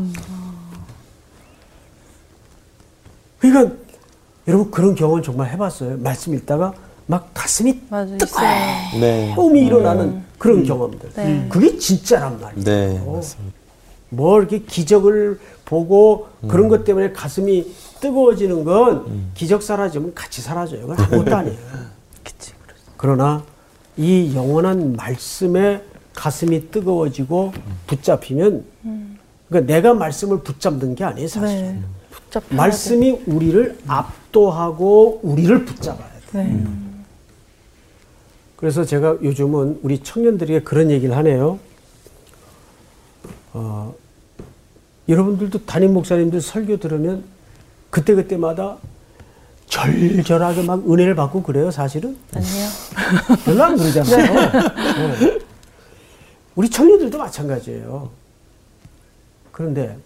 그러니까 3.50 3.76
여러분 4.48 4.72
그런 4.72 4.96
경험 4.96 5.22
정말 5.22 5.50
해봤어요. 5.52 5.98
말씀 5.98 6.34
읽다가 6.34 6.74
막 7.06 7.32
가슴이 7.34 7.82
있어요. 8.22 8.48
네. 9.00 9.30
뜨거움이 9.30 9.65
일어나는 9.65 10.23
그런 10.38 10.63
경험들. 10.63 11.12
네. 11.15 11.48
그게 11.50 11.78
진짜란 11.78 12.40
말이에요. 12.40 12.63
네. 12.63 13.04
맞습니다. 13.06 13.58
뭐 14.10 14.40
이렇게 14.40 14.60
기적을 14.60 15.40
보고 15.65 16.28
그런 16.48 16.67
것 16.67 16.84
때문에 16.84 17.12
가슴이 17.12 17.76
뜨거워지는 18.00 18.63
건 18.63 19.30
기적 19.34 19.62
사라지면 19.62 20.13
같이 20.15 20.42
사라져요. 20.42 20.88
그건 20.88 21.00
아무것도 21.06 21.36
아니에요. 21.36 21.58
그러나 22.98 23.44
이 23.98 24.34
영원한 24.36 24.94
말씀에 24.94 25.84
가슴이 26.15 26.71
뜨거워지고 26.71 27.54
붙잡히면 27.88 28.65
그러니까 29.48 29.73
내가 29.73 29.94
말씀을 29.94 30.42
붙잡는 30.42 30.96
게 30.96 31.04
아니에요, 31.04 31.28
사실. 31.28 31.58
네. 31.62 31.82
말씀이 32.50 33.23
우리를 33.25 33.77
압도하고 33.88 35.19
우리를 35.23 35.65
붙잡아야 35.65 36.10
돼. 36.32 36.32
돼. 36.32 36.44
네. 36.44 36.65
그래서 38.56 38.84
제가 38.84 39.17
요즘은 39.23 39.80
우리 39.84 40.00
청년들에게 40.04 40.63
그런 40.63 40.92
얘기를 40.92 41.15
하네요. 41.17 41.60
어, 43.54 43.96
여러분들도 45.08 45.65
담임 45.65 45.94
목사님들 45.94 46.42
설교 46.42 46.77
들으면 46.77 47.23
그때그때마다 47.90 48.77
절절하게 49.67 50.63
막 50.63 50.92
은혜를 50.92 51.15
받고 51.15 51.44
그래요, 51.44 51.71
사실은? 51.71 52.17
아니요. 52.34 52.67
별로 53.46 53.63
안 53.63 53.77
그러잖아요. 53.77 54.52
네. 55.19 55.40
우리 56.56 56.69
청년들도 56.69 57.17
마찬가지예요. 57.17 58.10
그런데 59.52 59.98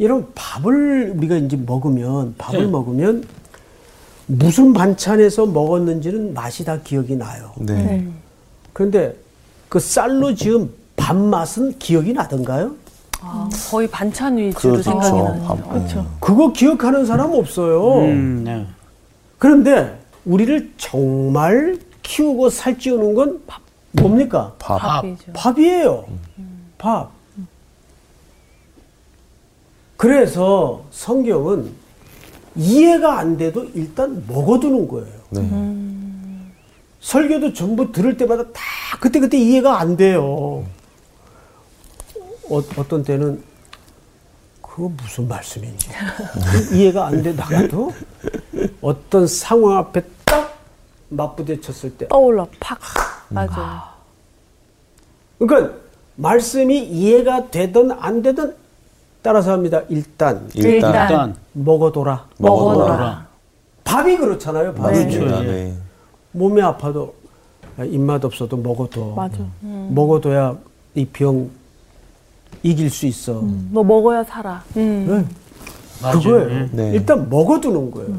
이런 0.00 0.26
밥을 0.34 1.12
우리가 1.14 1.36
이제 1.36 1.58
먹으면 1.58 2.34
밥을 2.38 2.60
네. 2.64 2.66
먹으면 2.66 3.22
무슨 4.24 4.72
반찬에서 4.72 5.44
먹었는지는 5.44 6.32
맛이 6.32 6.64
다 6.64 6.78
기억이 6.82 7.16
나요. 7.16 7.52
네. 7.58 8.08
그런데 8.72 9.14
그 9.68 9.78
쌀로 9.78 10.34
지은 10.34 10.70
밥 10.96 11.14
맛은 11.14 11.78
기억이 11.78 12.14
나던가요? 12.14 12.72
아, 13.20 13.50
거의 13.70 13.90
반찬 13.90 14.38
위주로 14.38 14.72
그렇죠. 14.72 14.90
생각이 14.90 15.22
나네요. 15.22 15.44
밥, 15.44 15.68
그렇죠. 15.68 16.06
그거 16.18 16.50
기억하는 16.50 17.04
사람 17.04 17.32
없어요. 17.34 17.98
음, 17.98 18.42
네. 18.42 18.66
그런데 19.36 20.00
우리를 20.24 20.72
정말 20.78 21.78
키우고 22.02 22.48
살찌우는 22.48 23.12
건 23.12 23.42
뭡니까? 23.92 24.54
밥. 24.58 24.78
밥이죠. 24.78 25.32
밥이에요. 25.34 26.04
밥. 26.78 27.19
그래서 30.00 30.82
성경은 30.90 31.74
이해가 32.56 33.18
안 33.18 33.36
돼도 33.36 33.66
일단 33.74 34.24
먹어두는 34.26 34.88
거예요. 34.88 35.20
네. 35.28 35.46
설교도 37.00 37.52
전부 37.52 37.92
들을 37.92 38.16
때마다 38.16 38.44
다 38.44 38.62
그때그때 38.98 39.36
이해가 39.36 39.78
안 39.78 39.98
돼요. 39.98 40.64
어, 42.48 42.62
어떤 42.78 43.04
때는 43.04 43.42
그거 44.62 44.88
무슨 44.88 45.28
말씀인지 45.28 45.90
이해가 46.72 47.08
안돼 47.08 47.34
나가도 47.34 47.92
어떤 48.80 49.26
상황 49.26 49.76
앞에 49.76 50.02
딱 50.24 50.58
맞부딪혔을 51.10 51.98
때 51.98 52.08
떠올라 52.08 52.46
팍. 52.58 52.80
맞아요. 53.28 53.82
그러니까 55.38 55.76
말씀이 56.16 56.84
이해가 56.84 57.50
되든 57.50 57.92
안 57.92 58.22
되든 58.22 58.59
따라서 59.22 59.52
합니다. 59.52 59.82
일단 59.88 60.48
일단, 60.54 60.90
일단 61.02 61.36
먹어둬라. 61.52 62.26
먹어둬라. 62.38 63.26
밥이 63.84 64.16
그렇잖아요. 64.16 64.74
밥이 64.74 65.14
그렇죠. 65.14 65.42
네. 65.42 65.74
몸이 66.32 66.62
아파도 66.62 67.14
아, 67.76 67.84
입맛 67.84 68.24
없어도 68.24 68.56
먹어둬. 68.56 69.14
맞아. 69.16 69.38
먹어둬야 69.60 70.56
이 70.94 71.04
병 71.06 71.50
이길 72.62 72.90
수 72.90 73.06
있어. 73.06 73.42
너 73.70 73.82
먹어야 73.82 74.24
살아. 74.24 74.62
네. 74.74 75.24
맞아요. 76.02 76.18
그거예요. 76.20 76.68
네. 76.72 76.92
일단 76.94 77.28
먹어두는 77.28 77.90
거예요. 77.90 78.16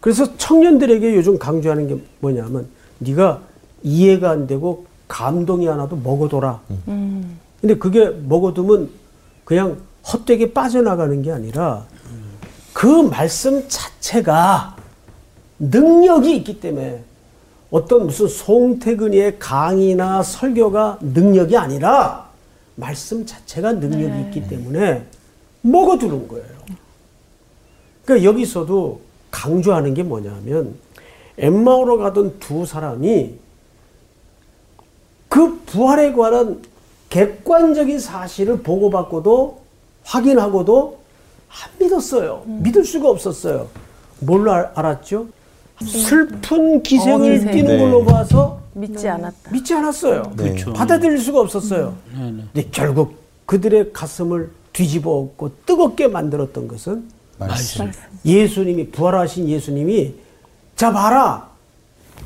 그래서 0.00 0.36
청년들에게 0.36 1.14
요즘 1.16 1.38
강조하는 1.38 1.88
게 1.88 1.96
뭐냐면 2.20 2.66
네가 2.98 3.40
이해가 3.82 4.30
안 4.30 4.46
되고 4.46 4.84
감동이 5.06 5.68
안 5.68 5.78
와도 5.78 5.96
먹어둬라. 5.96 6.60
근데 7.60 7.74
그게 7.78 8.10
먹어두면 8.10 8.90
그냥 9.44 9.76
헛되게 10.12 10.52
빠져나가는 10.52 11.20
게 11.22 11.32
아니라 11.32 11.86
그 12.72 12.86
말씀 12.86 13.68
자체가 13.68 14.76
능력이 15.58 16.36
있기 16.36 16.60
때문에 16.60 17.02
어떤 17.70 18.06
무슨 18.06 18.28
송태근이의 18.28 19.38
강의나 19.38 20.22
설교가 20.22 20.98
능력이 21.02 21.56
아니라 21.56 22.28
말씀 22.76 23.26
자체가 23.26 23.72
능력이 23.72 24.20
있기 24.26 24.48
때문에 24.48 25.06
먹어두는 25.62 26.28
거예요. 26.28 26.46
그러니까 28.04 28.28
여기서도 28.28 29.00
강조하는 29.30 29.94
게 29.94 30.02
뭐냐면 30.02 30.76
엠마오로 31.36 31.98
가던 31.98 32.38
두 32.38 32.64
사람이 32.64 33.34
그 35.28 35.60
부활에 35.66 36.12
관한 36.12 36.62
객관적인 37.10 37.98
사실을 37.98 38.62
보고받고도 38.62 39.57
확인하고도 40.08 40.98
안 41.48 41.70
믿었어요. 41.78 42.42
믿을 42.46 42.84
수가 42.84 43.10
없었어요. 43.10 43.68
뭘로 44.20 44.52
알, 44.52 44.70
알았죠? 44.74 45.26
슬픈 45.86 46.82
기생을 46.82 47.38
기생. 47.38 47.52
띠는 47.52 47.76
네. 47.76 47.78
걸로 47.78 48.04
봐서 48.04 48.60
믿지 48.72 49.08
않았다. 49.08 49.50
믿지 49.52 49.74
않았어요. 49.74 50.22
네. 50.36 50.50
그렇죠. 50.50 50.72
받아들일 50.72 51.18
수가 51.18 51.40
없었어요. 51.40 51.94
네, 52.12 52.30
네. 52.30 52.44
근데 52.52 52.68
결국 52.72 53.16
그들의 53.46 53.92
가슴을 53.92 54.50
뒤집어 54.72 55.10
엎고 55.10 55.52
뜨겁게 55.66 56.08
만들었던 56.08 56.68
것은 56.68 57.08
말씀. 57.38 57.90
예수님이 58.24 58.90
부활하신 58.90 59.48
예수님이 59.48 60.14
자 60.74 60.92
봐라 60.92 61.48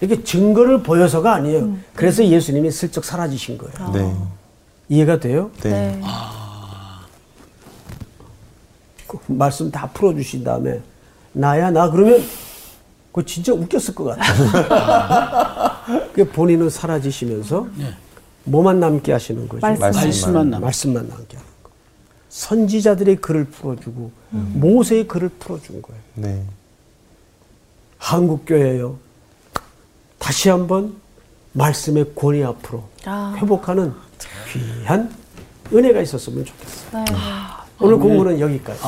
이렇게 0.00 0.22
증거를 0.24 0.82
보여서가 0.82 1.34
아니에요. 1.34 1.76
그래서 1.94 2.24
예수님이 2.24 2.70
슬쩍 2.70 3.04
사라지신 3.04 3.58
거예요. 3.58 3.92
네. 3.92 4.14
이해가 4.88 5.20
돼요? 5.20 5.50
네. 5.62 6.00
그 6.00 6.06
말씀 9.26 9.70
다 9.70 9.88
풀어주신 9.92 10.44
다음에 10.44 10.80
나야 11.32 11.70
나 11.70 11.90
그러면 11.90 12.22
그거 13.08 13.22
진짜 13.26 13.52
웃겼을 13.52 13.94
것 13.94 14.04
같아요. 14.04 15.70
그 16.14 16.28
본인은 16.30 16.70
사라지시면서 16.70 17.66
뭐만 18.44 18.80
남게 18.80 19.12
하시는 19.12 19.46
거죠. 19.48 19.60
말씀. 19.66 20.00
말씀만 20.00 20.50
남. 20.50 20.60
말씀만 20.62 21.08
남게 21.08 21.36
하는 21.36 21.48
거. 21.62 21.70
선지자들의 22.30 23.16
글을 23.16 23.44
풀어주고 23.46 24.10
모세의 24.30 25.06
글을 25.08 25.28
풀어준 25.38 25.82
거예요. 25.82 26.00
네. 26.14 26.42
한국 27.98 28.44
교회요. 28.46 28.96
다시 30.18 30.48
한번 30.48 30.94
말씀의 31.52 32.14
권위 32.14 32.42
앞으로 32.42 32.84
아. 33.04 33.34
회복하는 33.36 33.92
귀한 34.50 35.14
은혜가 35.72 36.00
있었으면 36.00 36.44
좋겠어요. 36.44 37.04
오늘 37.82 37.98
공부는 37.98 38.38
여기까지. 38.38 38.80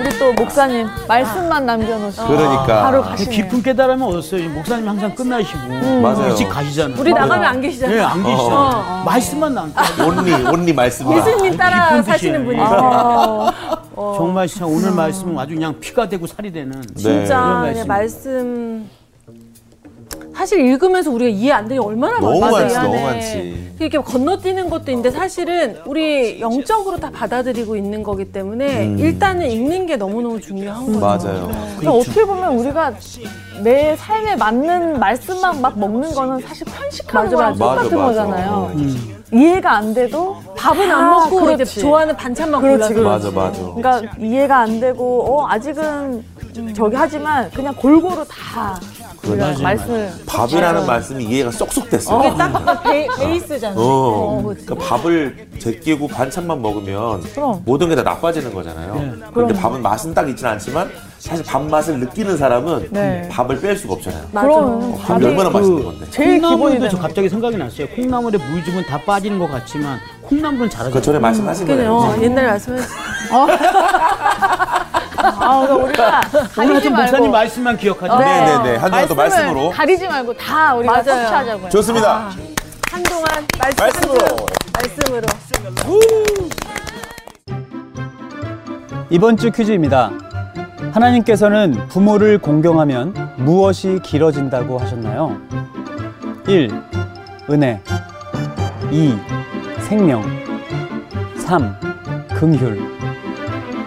우리 0.00 0.18
또 0.18 0.32
목사님 0.32 0.86
말씀만 1.06 1.66
남겨놓으시고 1.66 2.26
그러니까. 2.26 2.82
바로 2.82 3.02
그 3.02 3.08
가시네. 3.10 3.30
깊은 3.36 3.62
깨달음은 3.62 4.06
얻었어요. 4.06 4.48
목사님 4.50 4.88
항상 4.88 5.14
끝나시고 5.14 6.00
맞아요. 6.00 6.28
일찍 6.30 6.48
가시잖아요. 6.48 6.98
우리 7.00 7.12
나가면 7.12 7.44
안 7.44 7.60
계시잖아요. 7.60 7.96
네, 7.96 8.02
안 8.02 8.22
계시잖아요. 8.22 9.02
말씀만 9.04 9.54
남고 9.54 9.80
온리, 10.06 10.32
온리 10.32 10.72
말씀. 10.72 11.12
예수님 11.14 11.56
따라 11.56 11.90
깊은 11.90 12.02
사시는 12.04 12.44
뜻이에요. 12.46 12.58
분이세요. 12.68 13.52
정말 14.16 14.48
진짜 14.48 14.66
오늘 14.66 14.90
말씀은 14.92 15.38
아주 15.38 15.54
그냥 15.54 15.78
피가 15.78 16.08
되고 16.08 16.26
살이 16.26 16.50
되는 16.50 16.80
네. 16.80 16.86
진짜 16.96 17.40
그런 17.60 17.72
그냥. 17.72 17.86
말씀 17.86 18.88
사실 20.44 20.60
읽으면서 20.60 21.10
우리가 21.10 21.30
이해 21.30 21.52
안 21.52 21.66
되는 21.66 21.80
게 21.80 21.88
얼마나 21.88 22.18
너무 22.18 22.38
많아요. 22.38 22.58
많지. 22.60 22.74
너무 22.76 23.00
많지. 23.00 23.74
이렇게 23.80 23.98
건너뛰는 23.98 24.68
것도 24.68 24.90
있는데 24.90 25.10
사실은 25.10 25.78
우리 25.86 26.38
영적으로 26.38 26.98
다 26.98 27.10
받아들이고 27.10 27.74
있는 27.76 28.02
거기 28.02 28.26
때문에 28.26 28.94
일단은 28.98 29.50
읽는 29.50 29.86
게 29.86 29.96
너무너무 29.96 30.38
중요한 30.38 30.84
거죠. 30.84 31.00
맞아요. 31.00 31.50
그러니까 31.78 31.92
어떻게 31.92 32.26
보면 32.26 32.58
우리가 32.58 32.92
내 33.62 33.96
삶에 33.96 34.36
맞는 34.36 34.98
말씀만 34.98 35.62
막 35.62 35.78
먹는 35.78 36.12
거는 36.12 36.40
사실 36.40 36.66
편식하는 36.66 37.30
맞아, 37.30 37.36
거랑 37.36 37.50
맞아. 37.58 37.64
똑같은 37.64 37.98
맞아. 37.98 38.06
거잖아요. 38.26 38.72
음. 38.74 39.22
이해가 39.32 39.72
안 39.76 39.94
돼도 39.94 40.36
밥은 40.58 40.90
안 40.90 41.04
아, 41.04 41.10
먹고 41.10 41.40
그렇지. 41.40 41.62
이제 41.62 41.80
좋아하는 41.80 42.14
반찬만 42.14 42.60
그렇지, 42.60 42.92
골라서 42.92 43.30
그렇지. 43.30 43.34
맞아, 43.34 43.62
맞아. 43.62 43.74
그러니까 43.74 44.14
이해가 44.20 44.58
안 44.58 44.78
되고 44.78 45.22
어 45.38 45.48
아직은 45.48 46.22
저기 46.76 46.94
하지만 46.94 47.50
그냥 47.50 47.74
골고루 47.74 48.24
다 48.28 48.78
맞아요, 49.30 49.58
말씀을 49.62 50.12
밥이라는 50.26 50.86
말씀이 50.86 51.24
이해가 51.24 51.50
쏙쏙 51.50 51.90
됐어요. 51.90 52.20
이게 52.28 52.36
딱 52.36 52.82
베, 52.82 53.06
베이스잖아요. 53.18 53.74
어, 53.78 54.42
그치. 54.46 54.66
그러니까 54.66 54.86
밥을 54.88 55.46
제끼고 55.58 56.08
반찬만 56.08 56.60
먹으면 56.62 57.22
그럼. 57.34 57.62
모든 57.64 57.88
게 57.88 57.94
다 57.94 58.02
나빠지는 58.02 58.52
거잖아요. 58.52 59.14
그런데 59.32 59.54
밥은 59.54 59.80
맛은 59.82 60.14
딱 60.14 60.28
있지는 60.28 60.52
않지만 60.52 60.90
사실 61.18 61.44
밥 61.44 61.62
맛을 61.62 61.98
느끼는 62.00 62.36
사람은 62.36 62.88
네. 62.90 63.28
밥을 63.30 63.60
뺄 63.60 63.76
수가 63.76 63.94
없잖아요. 63.94 64.26
그럼 64.32 64.48
어, 64.94 64.98
밥이 65.02 65.24
얼마나 65.24 65.48
맛있는 65.50 65.84
건데. 65.84 66.06
제일 66.10 66.40
되는 66.40 66.90
저 66.90 66.98
갑자기 66.98 67.28
생각이 67.28 67.56
났어요. 67.56 67.86
콩나물에 67.88 68.38
물 68.50 68.64
주면 68.64 68.84
다 68.84 69.00
빠지는 69.06 69.38
것 69.38 69.48
같지만 69.50 69.98
콩나물은 70.22 70.68
잘하죠. 70.70 70.92
그 70.92 71.00
전에 71.00 71.18
말씀하신 71.18 71.66
그래요. 71.66 71.96
거예요. 71.98 72.22
옛날에 72.22 72.46
말씀하신 72.48 72.88
아, 75.16 75.66
그러니까 75.66 75.74
우리가 75.84 76.20
오늘 76.34 76.48
가리지 76.74 76.90
목사님 76.90 77.12
말고 77.12 77.28
말씀만 77.30 77.76
기억하죠. 77.76 78.18
네, 78.18 78.24
네, 78.24 78.62
네. 78.72 78.76
한 78.76 78.90
주간 78.90 79.08
또 79.08 79.14
말씀으로. 79.14 79.70
가리지 79.70 80.08
말고 80.08 80.34
다 80.34 80.74
우리가 80.74 80.92
맞아요. 80.92 81.04
섭취하자고요. 81.04 81.68
좋습니다. 81.70 82.30
한동안 82.90 83.24
말씀 83.58 83.78
말씀으로. 83.84 84.46
말씀으로. 84.72 85.26
이번 89.10 89.36
주 89.36 89.50
퀴즈입니다. 89.50 90.10
하나님께서는 90.92 91.88
부모를 91.88 92.38
공경하면 92.38 93.32
무엇이 93.36 94.00
길어진다고 94.02 94.78
하셨나요? 94.78 95.36
1. 96.46 96.70
은혜 97.50 97.80
2. 98.90 99.16
생명 99.80 100.22
3. 101.36 101.76
긍휼. 102.34 102.94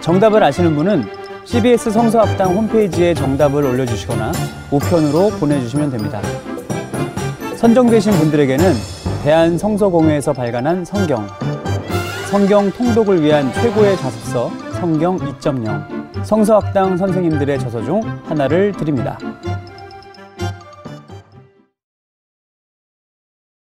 정답을 0.00 0.42
아시는 0.42 0.74
분은 0.76 1.17
CBS 1.48 1.90
성서학당 1.90 2.54
홈페이지에 2.54 3.14
정답을 3.14 3.64
올려주시거나 3.64 4.32
우편으로 4.70 5.30
보내주시면 5.40 5.90
됩니다. 5.90 6.20
선정되신 7.56 8.12
분들에게는 8.12 8.74
대한성서공회에서 9.24 10.34
발간한 10.34 10.84
성경, 10.84 11.26
성경 12.30 12.70
통독을 12.70 13.22
위한 13.22 13.50
최고의 13.54 13.96
자습서 13.96 14.50
성경 14.74 15.16
2.0, 15.16 16.22
성서학당 16.22 16.98
선생님들의 16.98 17.58
저서 17.60 17.82
중 17.82 18.02
하나를 18.24 18.72
드립니다. 18.72 19.18